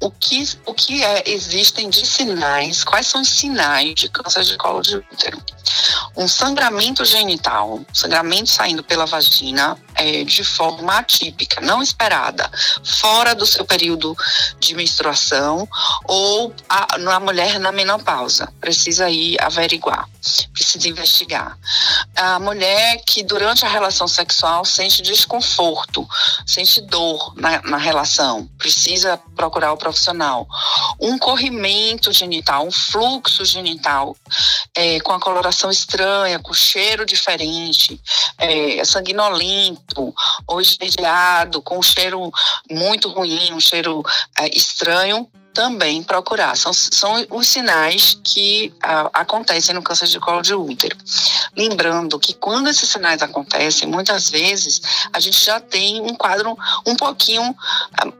o 0.00 0.10
que, 0.12 0.44
o 0.64 0.74
que 0.74 1.02
é, 1.02 1.24
existem 1.26 1.90
de 1.90 2.06
sinais, 2.06 2.84
quais 2.84 3.06
são 3.06 3.20
os 3.20 3.28
sinais 3.28 3.94
de 3.94 4.08
câncer 4.08 4.44
de 4.44 4.56
colo 4.56 4.80
de 4.80 4.96
útero. 4.96 5.42
Um 6.18 6.26
sangramento 6.26 7.04
genital, 7.04 7.80
sangramento 7.92 8.50
saindo 8.50 8.82
pela 8.82 9.06
vagina 9.06 9.78
é, 9.98 10.22
de 10.22 10.44
forma 10.44 10.96
atípica, 10.96 11.60
não 11.60 11.82
esperada, 11.82 12.48
fora 12.84 13.34
do 13.34 13.44
seu 13.44 13.64
período 13.64 14.16
de 14.60 14.74
menstruação 14.74 15.68
ou 16.04 16.54
a, 16.68 16.98
na 16.98 17.18
mulher 17.18 17.58
na 17.58 17.72
menopausa. 17.72 18.52
Precisa 18.60 19.10
ir 19.10 19.36
averiguar, 19.42 20.08
precisa 20.52 20.88
investigar. 20.88 21.58
A 22.14 22.38
mulher 22.38 23.02
que 23.04 23.24
durante 23.24 23.64
a 23.64 23.68
relação 23.68 24.06
sexual 24.06 24.64
sente 24.64 25.02
desconforto, 25.02 26.08
sente 26.46 26.80
dor 26.82 27.34
na, 27.36 27.60
na 27.62 27.76
relação, 27.76 28.48
precisa 28.56 29.20
procurar 29.34 29.72
o 29.72 29.76
profissional. 29.76 30.46
Um 31.00 31.18
corrimento 31.18 32.12
genital, 32.12 32.66
um 32.66 32.70
fluxo 32.70 33.44
genital 33.44 34.16
é, 34.76 35.00
com 35.00 35.12
a 35.12 35.20
coloração 35.20 35.70
estranha, 35.70 36.38
com 36.38 36.54
cheiro 36.54 37.04
diferente, 37.04 38.00
é, 38.38 38.84
sanguinolento 38.84 39.87
ou 40.46 40.60
esverdeado, 40.60 41.62
com 41.62 41.78
um 41.78 41.82
cheiro 41.82 42.30
muito 42.70 43.08
ruim, 43.08 43.52
um 43.52 43.60
cheiro 43.60 44.02
é, 44.38 44.48
estranho, 44.56 45.28
também 45.58 46.04
procurar. 46.04 46.56
São, 46.56 46.72
são 46.72 47.26
os 47.30 47.48
sinais 47.48 48.16
que 48.22 48.72
acontecem 49.12 49.74
no 49.74 49.82
câncer 49.82 50.06
de 50.06 50.20
colo 50.20 50.40
de 50.40 50.54
útero. 50.54 50.96
Lembrando 51.56 52.16
que 52.20 52.32
quando 52.32 52.68
esses 52.68 52.88
sinais 52.88 53.22
acontecem, 53.22 53.88
muitas 53.88 54.30
vezes 54.30 54.80
a 55.12 55.18
gente 55.18 55.44
já 55.44 55.58
tem 55.58 56.00
um 56.00 56.14
quadro 56.14 56.56
um 56.86 56.94
pouquinho 56.94 57.56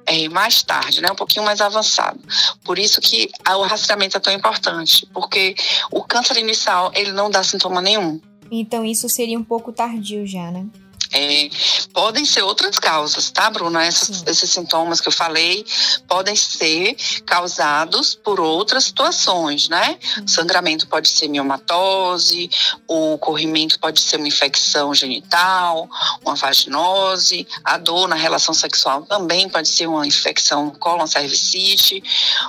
é, 0.04 0.28
mais 0.28 0.64
tarde, 0.64 1.00
né? 1.00 1.12
um 1.12 1.14
pouquinho 1.14 1.44
mais 1.44 1.61
avançado. 1.61 2.18
Por 2.64 2.76
isso 2.76 3.00
que 3.00 3.31
o 3.48 3.62
rastreamento 3.62 4.16
é 4.16 4.20
tão 4.20 4.33
importante, 4.33 5.07
porque 5.14 5.54
o 5.92 6.02
câncer 6.02 6.38
inicial 6.38 6.90
ele 6.92 7.12
não 7.12 7.31
dá 7.31 7.44
sintoma 7.44 7.81
nenhum. 7.81 8.20
Então 8.50 8.85
isso 8.85 9.09
seria 9.09 9.38
um 9.38 9.44
pouco 9.44 9.72
tardio 9.72 10.26
já, 10.26 10.50
né? 10.50 10.66
É, 11.12 11.49
podem 11.92 12.25
ser 12.25 12.42
outras 12.42 12.79
causas, 12.79 13.31
tá, 13.31 13.49
Bruna? 13.51 13.85
Essas, 13.85 14.23
esses 14.27 14.51
sintomas 14.51 15.01
que 15.01 15.09
eu 15.09 15.12
falei 15.12 15.64
podem 16.07 16.37
ser 16.37 16.97
causados 17.25 18.14
por 18.14 18.40
outras 18.40 18.85
situações, 18.85 19.68
né? 19.68 19.99
Uhum. 20.18 20.29
Sangramento 20.29 20.87
pode 20.87 21.09
ser 21.09 21.29
miomatose, 21.29 22.51
o 22.87 23.18
corrimento 23.18 23.79
pode 23.79 24.01
ser 24.01 24.16
uma 24.16 24.29
infecção 24.29 24.94
genital, 24.94 25.88
uma 26.25 26.35
vaginose, 26.35 27.47
a 27.64 27.79
dor 27.79 28.09
na 28.09 28.16
relação 28.16 28.55
sexual 28.55 29.03
também 29.03 29.49
pode 29.49 29.68
ser 29.68 29.87
uma 29.87 30.07
infecção 30.07 30.71
colon 30.71 31.07
cervicite, 31.07 32.03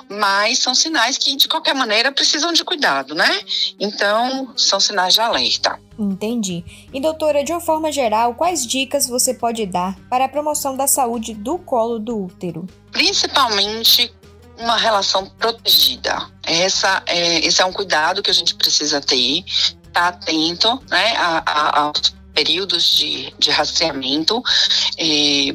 mas 0.08 0.58
são 0.58 0.74
sinais 0.74 1.16
que, 1.16 1.34
de 1.36 1.48
qualquer 1.48 1.74
maneira, 1.74 2.12
precisam 2.12 2.52
de 2.52 2.64
cuidado, 2.64 3.14
né? 3.14 3.40
Então, 3.78 4.52
são 4.56 4.78
sinais 4.78 5.14
de 5.14 5.20
alerta. 5.20 5.78
Entendi. 6.00 6.64
E 6.94 6.98
doutora, 6.98 7.44
de 7.44 7.52
uma 7.52 7.60
forma 7.60 7.92
geral, 7.92 8.34
quais 8.34 8.66
dicas 8.66 9.06
você 9.06 9.34
pode 9.34 9.66
dar 9.66 9.94
para 10.08 10.24
a 10.24 10.28
promoção 10.28 10.74
da 10.74 10.86
saúde 10.86 11.34
do 11.34 11.58
colo 11.58 11.98
do 11.98 12.24
útero? 12.24 12.66
Principalmente 12.90 14.10
uma 14.58 14.78
relação 14.78 15.26
protegida. 15.38 16.26
Essa 16.42 17.02
é, 17.04 17.40
esse 17.40 17.60
é 17.60 17.64
um 17.66 17.72
cuidado 17.72 18.22
que 18.22 18.30
a 18.30 18.34
gente 18.34 18.54
precisa 18.54 18.98
ter, 19.00 19.44
estar 19.44 19.72
tá 19.92 20.08
atento 20.08 20.82
né, 20.88 21.16
a, 21.16 21.42
a, 21.44 21.80
aos 21.82 22.14
períodos 22.32 22.96
de, 22.96 23.34
de 23.38 23.50
rastreamento. 23.50 24.42
É, 24.96 25.54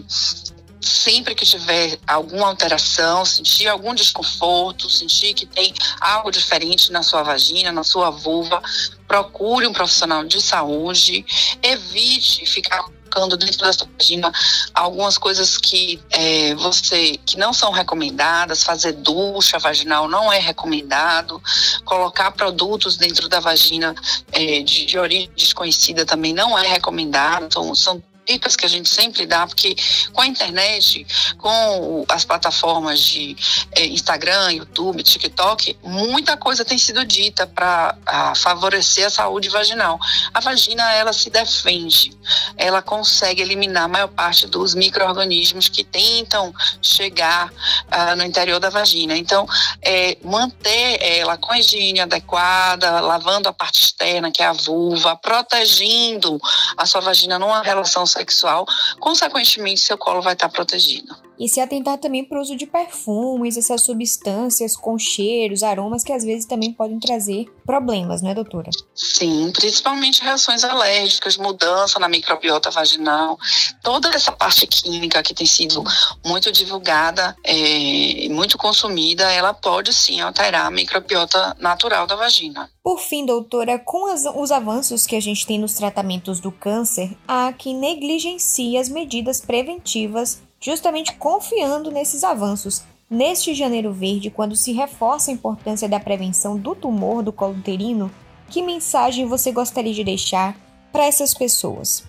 sempre 0.88 1.34
que 1.34 1.46
tiver 1.46 1.98
alguma 2.06 2.48
alteração, 2.48 3.26
sentir 3.26 3.68
algum 3.68 3.94
desconforto, 3.94 4.90
sentir 4.90 5.34
que 5.34 5.46
tem 5.46 5.74
algo 6.00 6.32
diferente 6.32 6.92
na 6.92 7.04
sua 7.04 7.24
vagina, 7.24 7.72
na 7.72 7.84
sua 7.84 8.10
vulva, 8.10 8.62
procure 9.08 9.68
um 9.68 9.74
profissional 9.74 10.24
de 10.24 10.42
saúde, 10.42 11.26
evite 11.62 12.46
ficar 12.46 12.84
colocando 13.16 13.38
dentro 13.38 13.60
da 13.60 13.72
sua 13.72 13.88
vagina 13.98 14.32
algumas 14.74 15.18
coisas 15.18 15.58
que 15.58 16.02
é, 16.12 16.54
você 16.56 17.18
que 17.26 17.38
não 17.38 17.54
são 17.54 17.72
recomendadas, 17.72 18.64
fazer 18.64 18.92
ducha 18.92 19.58
vaginal 19.58 20.08
não 20.08 20.32
é 20.32 20.40
recomendado, 20.40 21.42
colocar 21.86 22.32
produtos 22.32 22.98
dentro 22.98 23.30
da 23.30 23.40
vagina 23.40 23.96
é, 24.32 24.62
de, 24.62 24.86
de 24.86 25.00
origem 25.00 25.32
desconhecida 25.36 26.06
também 26.06 26.34
não 26.34 26.58
é 26.58 26.68
recomendado, 26.68 27.46
então, 27.46 27.74
são 27.74 28.04
dicas 28.26 28.56
que 28.56 28.66
a 28.66 28.70
gente 28.70 28.90
sempre 28.90 29.26
dá, 29.26 29.46
porque 29.46 29.76
com 30.12 30.22
a 30.22 30.28
internet, 30.28 31.06
com 31.38 32.06
as 32.10 32.26
plataformas 32.26 33.00
de 33.00 33.36
é, 33.72 33.86
Instagram, 33.86 34.52
YouTube, 34.54 35.04
TikTok, 35.04 35.78
muita 35.84 36.36
coisa 36.36 36.66
tem 36.66 36.78
sido 36.78 37.06
dita 37.06 37.46
para 37.48 37.96
favorecer 38.36 39.06
a 39.06 39.10
saúde 39.10 39.50
vaginal. 39.50 40.00
A 40.34 40.40
vagina, 40.40 40.92
ela 40.94 41.14
se 41.14 41.30
defende, 41.30 42.12
ela 42.58 42.82
consegue 42.82 43.42
eliminar 43.42 43.84
a 43.84 43.88
maior 43.88 44.08
parte 44.08 44.48
dos 44.48 44.74
micro-organismos 44.74 45.70
que 45.70 45.84
tentam 45.84 46.54
chegar 46.82 47.50
uh, 47.50 48.16
no 48.16 48.24
interior 48.24 48.60
da 48.60 48.70
vagina. 48.70 49.16
Então, 49.16 49.48
é, 49.82 50.18
manter 50.24 51.02
ela 51.02 51.38
com 51.38 51.54
a 51.54 51.60
higiene 51.60 52.00
adequada, 52.00 53.00
lavando 53.00 53.50
a 53.50 53.54
parte 53.54 53.82
externa, 53.82 54.32
que 54.32 54.42
é 54.42 54.48
a 54.48 54.54
vulva, 54.54 55.16
protegendo 55.16 56.40
a 56.76 56.86
sua 56.86 57.02
vagina 57.02 57.38
numa 57.38 57.62
relação 57.62 58.06
sexual, 58.16 58.66
consequentemente 59.00 59.82
seu 59.82 59.98
colo 59.98 60.22
vai 60.22 60.34
estar 60.34 60.50
protegido. 60.50 61.16
E 61.38 61.50
se 61.50 61.60
atentar 61.60 61.98
também 61.98 62.24
para 62.24 62.38
o 62.38 62.42
uso 62.42 62.56
de 62.56 62.66
perfumes, 62.66 63.58
essas 63.58 63.82
substâncias 63.82 64.76
com 64.76 64.98
cheiros, 64.98 65.64
aromas 65.64 66.04
que 66.04 66.14
às 66.14 66.24
vezes 66.24 66.46
também 66.46 66.72
podem 66.72 67.00
trazer 67.00 67.46
problemas, 67.66 68.22
não 68.22 68.30
é, 68.30 68.34
doutora? 68.34 68.70
Sim, 68.94 69.52
principalmente 69.52 70.22
reações 70.22 70.64
alérgicas, 70.64 71.38
mudança 71.38 72.00
na 72.00 72.08
microbiota 72.08 72.70
vaginal, 72.70 73.38
toda 73.84 74.10
essa 74.10 74.32
parte 74.32 74.68
química 74.68 75.24
que 75.24 75.34
tem 75.34 75.46
sido 75.46 75.84
muito 76.24 76.52
divulgada 76.52 77.36
e 77.46 78.28
é, 78.28 78.30
muito 78.30 78.58
consumida, 78.58 79.32
ela 79.32 79.54
pode 79.54 79.92
sim 79.94 80.22
alterar 80.22 80.68
a 80.68 80.72
microbiota 80.72 81.56
natural 81.60 82.08
da 82.08 82.16
vagina. 82.16 82.70
Por 82.84 83.00
fim, 83.00 83.26
doutora, 83.26 83.80
com 83.80 84.06
as, 84.12 84.26
os 84.26 84.52
avanços 84.52 85.06
que 85.06 85.16
a 85.16 85.22
gente 85.22 85.46
tem 85.46 85.60
nos 85.60 85.74
tratamentos 85.74 86.40
do 86.40 86.52
câncer, 86.52 87.18
há 87.28 87.52
quem 87.52 87.76
negligencie 87.76 88.78
as 88.78 88.90
medidas 88.90 89.42
preventivas, 89.42 90.42
justamente 90.60 91.14
confiando 91.16 91.92
nesses 91.92 92.24
avanços. 92.24 92.84
Neste 93.10 93.54
Janeiro 93.54 93.94
Verde, 93.94 94.32
quando 94.32 94.56
se 94.56 94.72
reforça 94.72 95.30
a 95.30 95.34
importância 95.34 95.88
da 95.88 96.00
prevenção 96.00 96.58
do 96.58 96.74
tumor 96.74 97.22
do 97.22 97.32
colo 97.32 97.54
uterino, 97.54 98.12
que 98.50 98.64
mensagem 98.64 99.28
você 99.28 99.52
gostaria 99.52 99.94
de 99.94 100.04
deixar 100.04 100.58
para 100.92 101.06
essas 101.06 101.32
pessoas? 101.32 102.04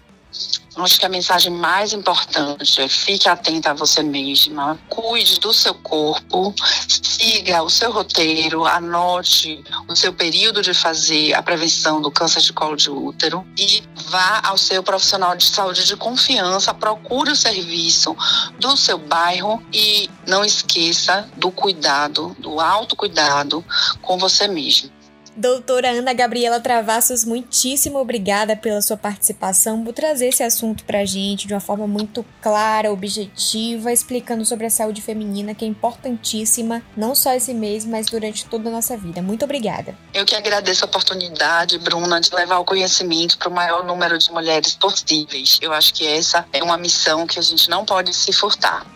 Acho 0.77 1.01
que 1.01 1.07
a 1.07 1.09
mensagem 1.09 1.51
mais 1.51 1.95
importante 1.95 2.83
é 2.83 2.89
fique 2.89 3.31
atenta 3.31 3.71
a 3.71 3.75
você 3.75 4.03
mesma, 4.03 4.79
cuide 4.91 5.41
do 5.41 5.51
seu 5.51 5.73
corpo, 5.73 6.55
siga 6.87 7.63
o 7.63 7.71
seu 7.71 7.91
roteiro, 7.91 8.67
anote 8.67 9.65
o 9.89 9.97
seu 9.97 10.13
período 10.13 10.61
de 10.61 10.75
fazer 10.75 11.33
a 11.33 11.43
prevenção 11.43 12.03
do 12.03 12.11
câncer 12.11 12.43
de 12.43 12.53
colo 12.53 12.77
de 12.77 12.91
útero 12.91 13.47
e 13.59 13.83
vá 14.11 14.43
ao 14.45 14.59
seu 14.59 14.83
profissional 14.83 15.35
de 15.35 15.47
saúde 15.47 15.87
de 15.87 15.97
confiança, 15.97 16.75
procure 16.75 17.31
o 17.31 17.37
serviço 17.37 18.15
do 18.61 18.77
seu 18.77 18.99
bairro 18.99 19.63
e 19.73 20.11
não 20.27 20.45
esqueça 20.45 21.27
do 21.39 21.51
cuidado, 21.51 22.37
do 22.39 22.61
autocuidado 22.61 23.65
com 24.03 24.19
você 24.19 24.47
mesmo. 24.47 24.96
Doutora 25.39 25.91
Ana 25.91 26.15
Gabriela 26.15 26.59
Travassos, 26.59 27.23
muitíssimo 27.23 27.99
obrigada 27.99 28.57
pela 28.57 28.81
sua 28.81 28.97
participação, 28.97 29.85
por 29.85 29.93
trazer 29.93 30.29
esse 30.29 30.43
assunto 30.43 30.83
para 30.85 31.01
a 31.01 31.05
gente 31.05 31.47
de 31.47 31.53
uma 31.53 31.61
forma 31.61 31.87
muito 31.87 32.25
clara, 32.41 32.91
objetiva, 32.91 33.93
explicando 33.93 34.47
sobre 34.47 34.65
a 34.65 34.71
saúde 34.71 35.03
feminina, 35.03 35.55
que 35.55 35.67
é 35.67 35.69
importantíssima, 35.69 36.83
não 36.97 37.15
só 37.15 37.35
esse 37.35 37.53
mês, 37.53 37.85
mas 37.85 38.07
durante 38.07 38.47
toda 38.47 38.71
a 38.71 38.73
nossa 38.73 38.97
vida. 38.97 39.21
Muito 39.21 39.45
obrigada. 39.45 39.95
Eu 40.15 40.25
que 40.25 40.35
agradeço 40.35 40.87
a 40.87 40.89
oportunidade, 40.89 41.79
Bruna, 41.81 42.19
de 42.19 42.35
levar 42.35 42.59
o 42.59 42.65
conhecimento 42.65 43.37
para 43.37 43.51
o 43.51 43.53
maior 43.53 43.85
número 43.85 44.17
de 44.17 44.33
mulheres 44.33 44.75
possíveis. 44.75 45.59
Eu 45.61 45.71
acho 45.75 45.93
que 45.93 46.07
essa 46.07 46.47
é 46.51 46.65
uma 46.65 46.79
missão 46.79 47.27
que 47.27 47.39
a 47.39 47.43
gente 47.43 47.69
não 47.69 47.85
pode 47.85 48.15
se 48.15 48.33
furtar. 48.33 48.96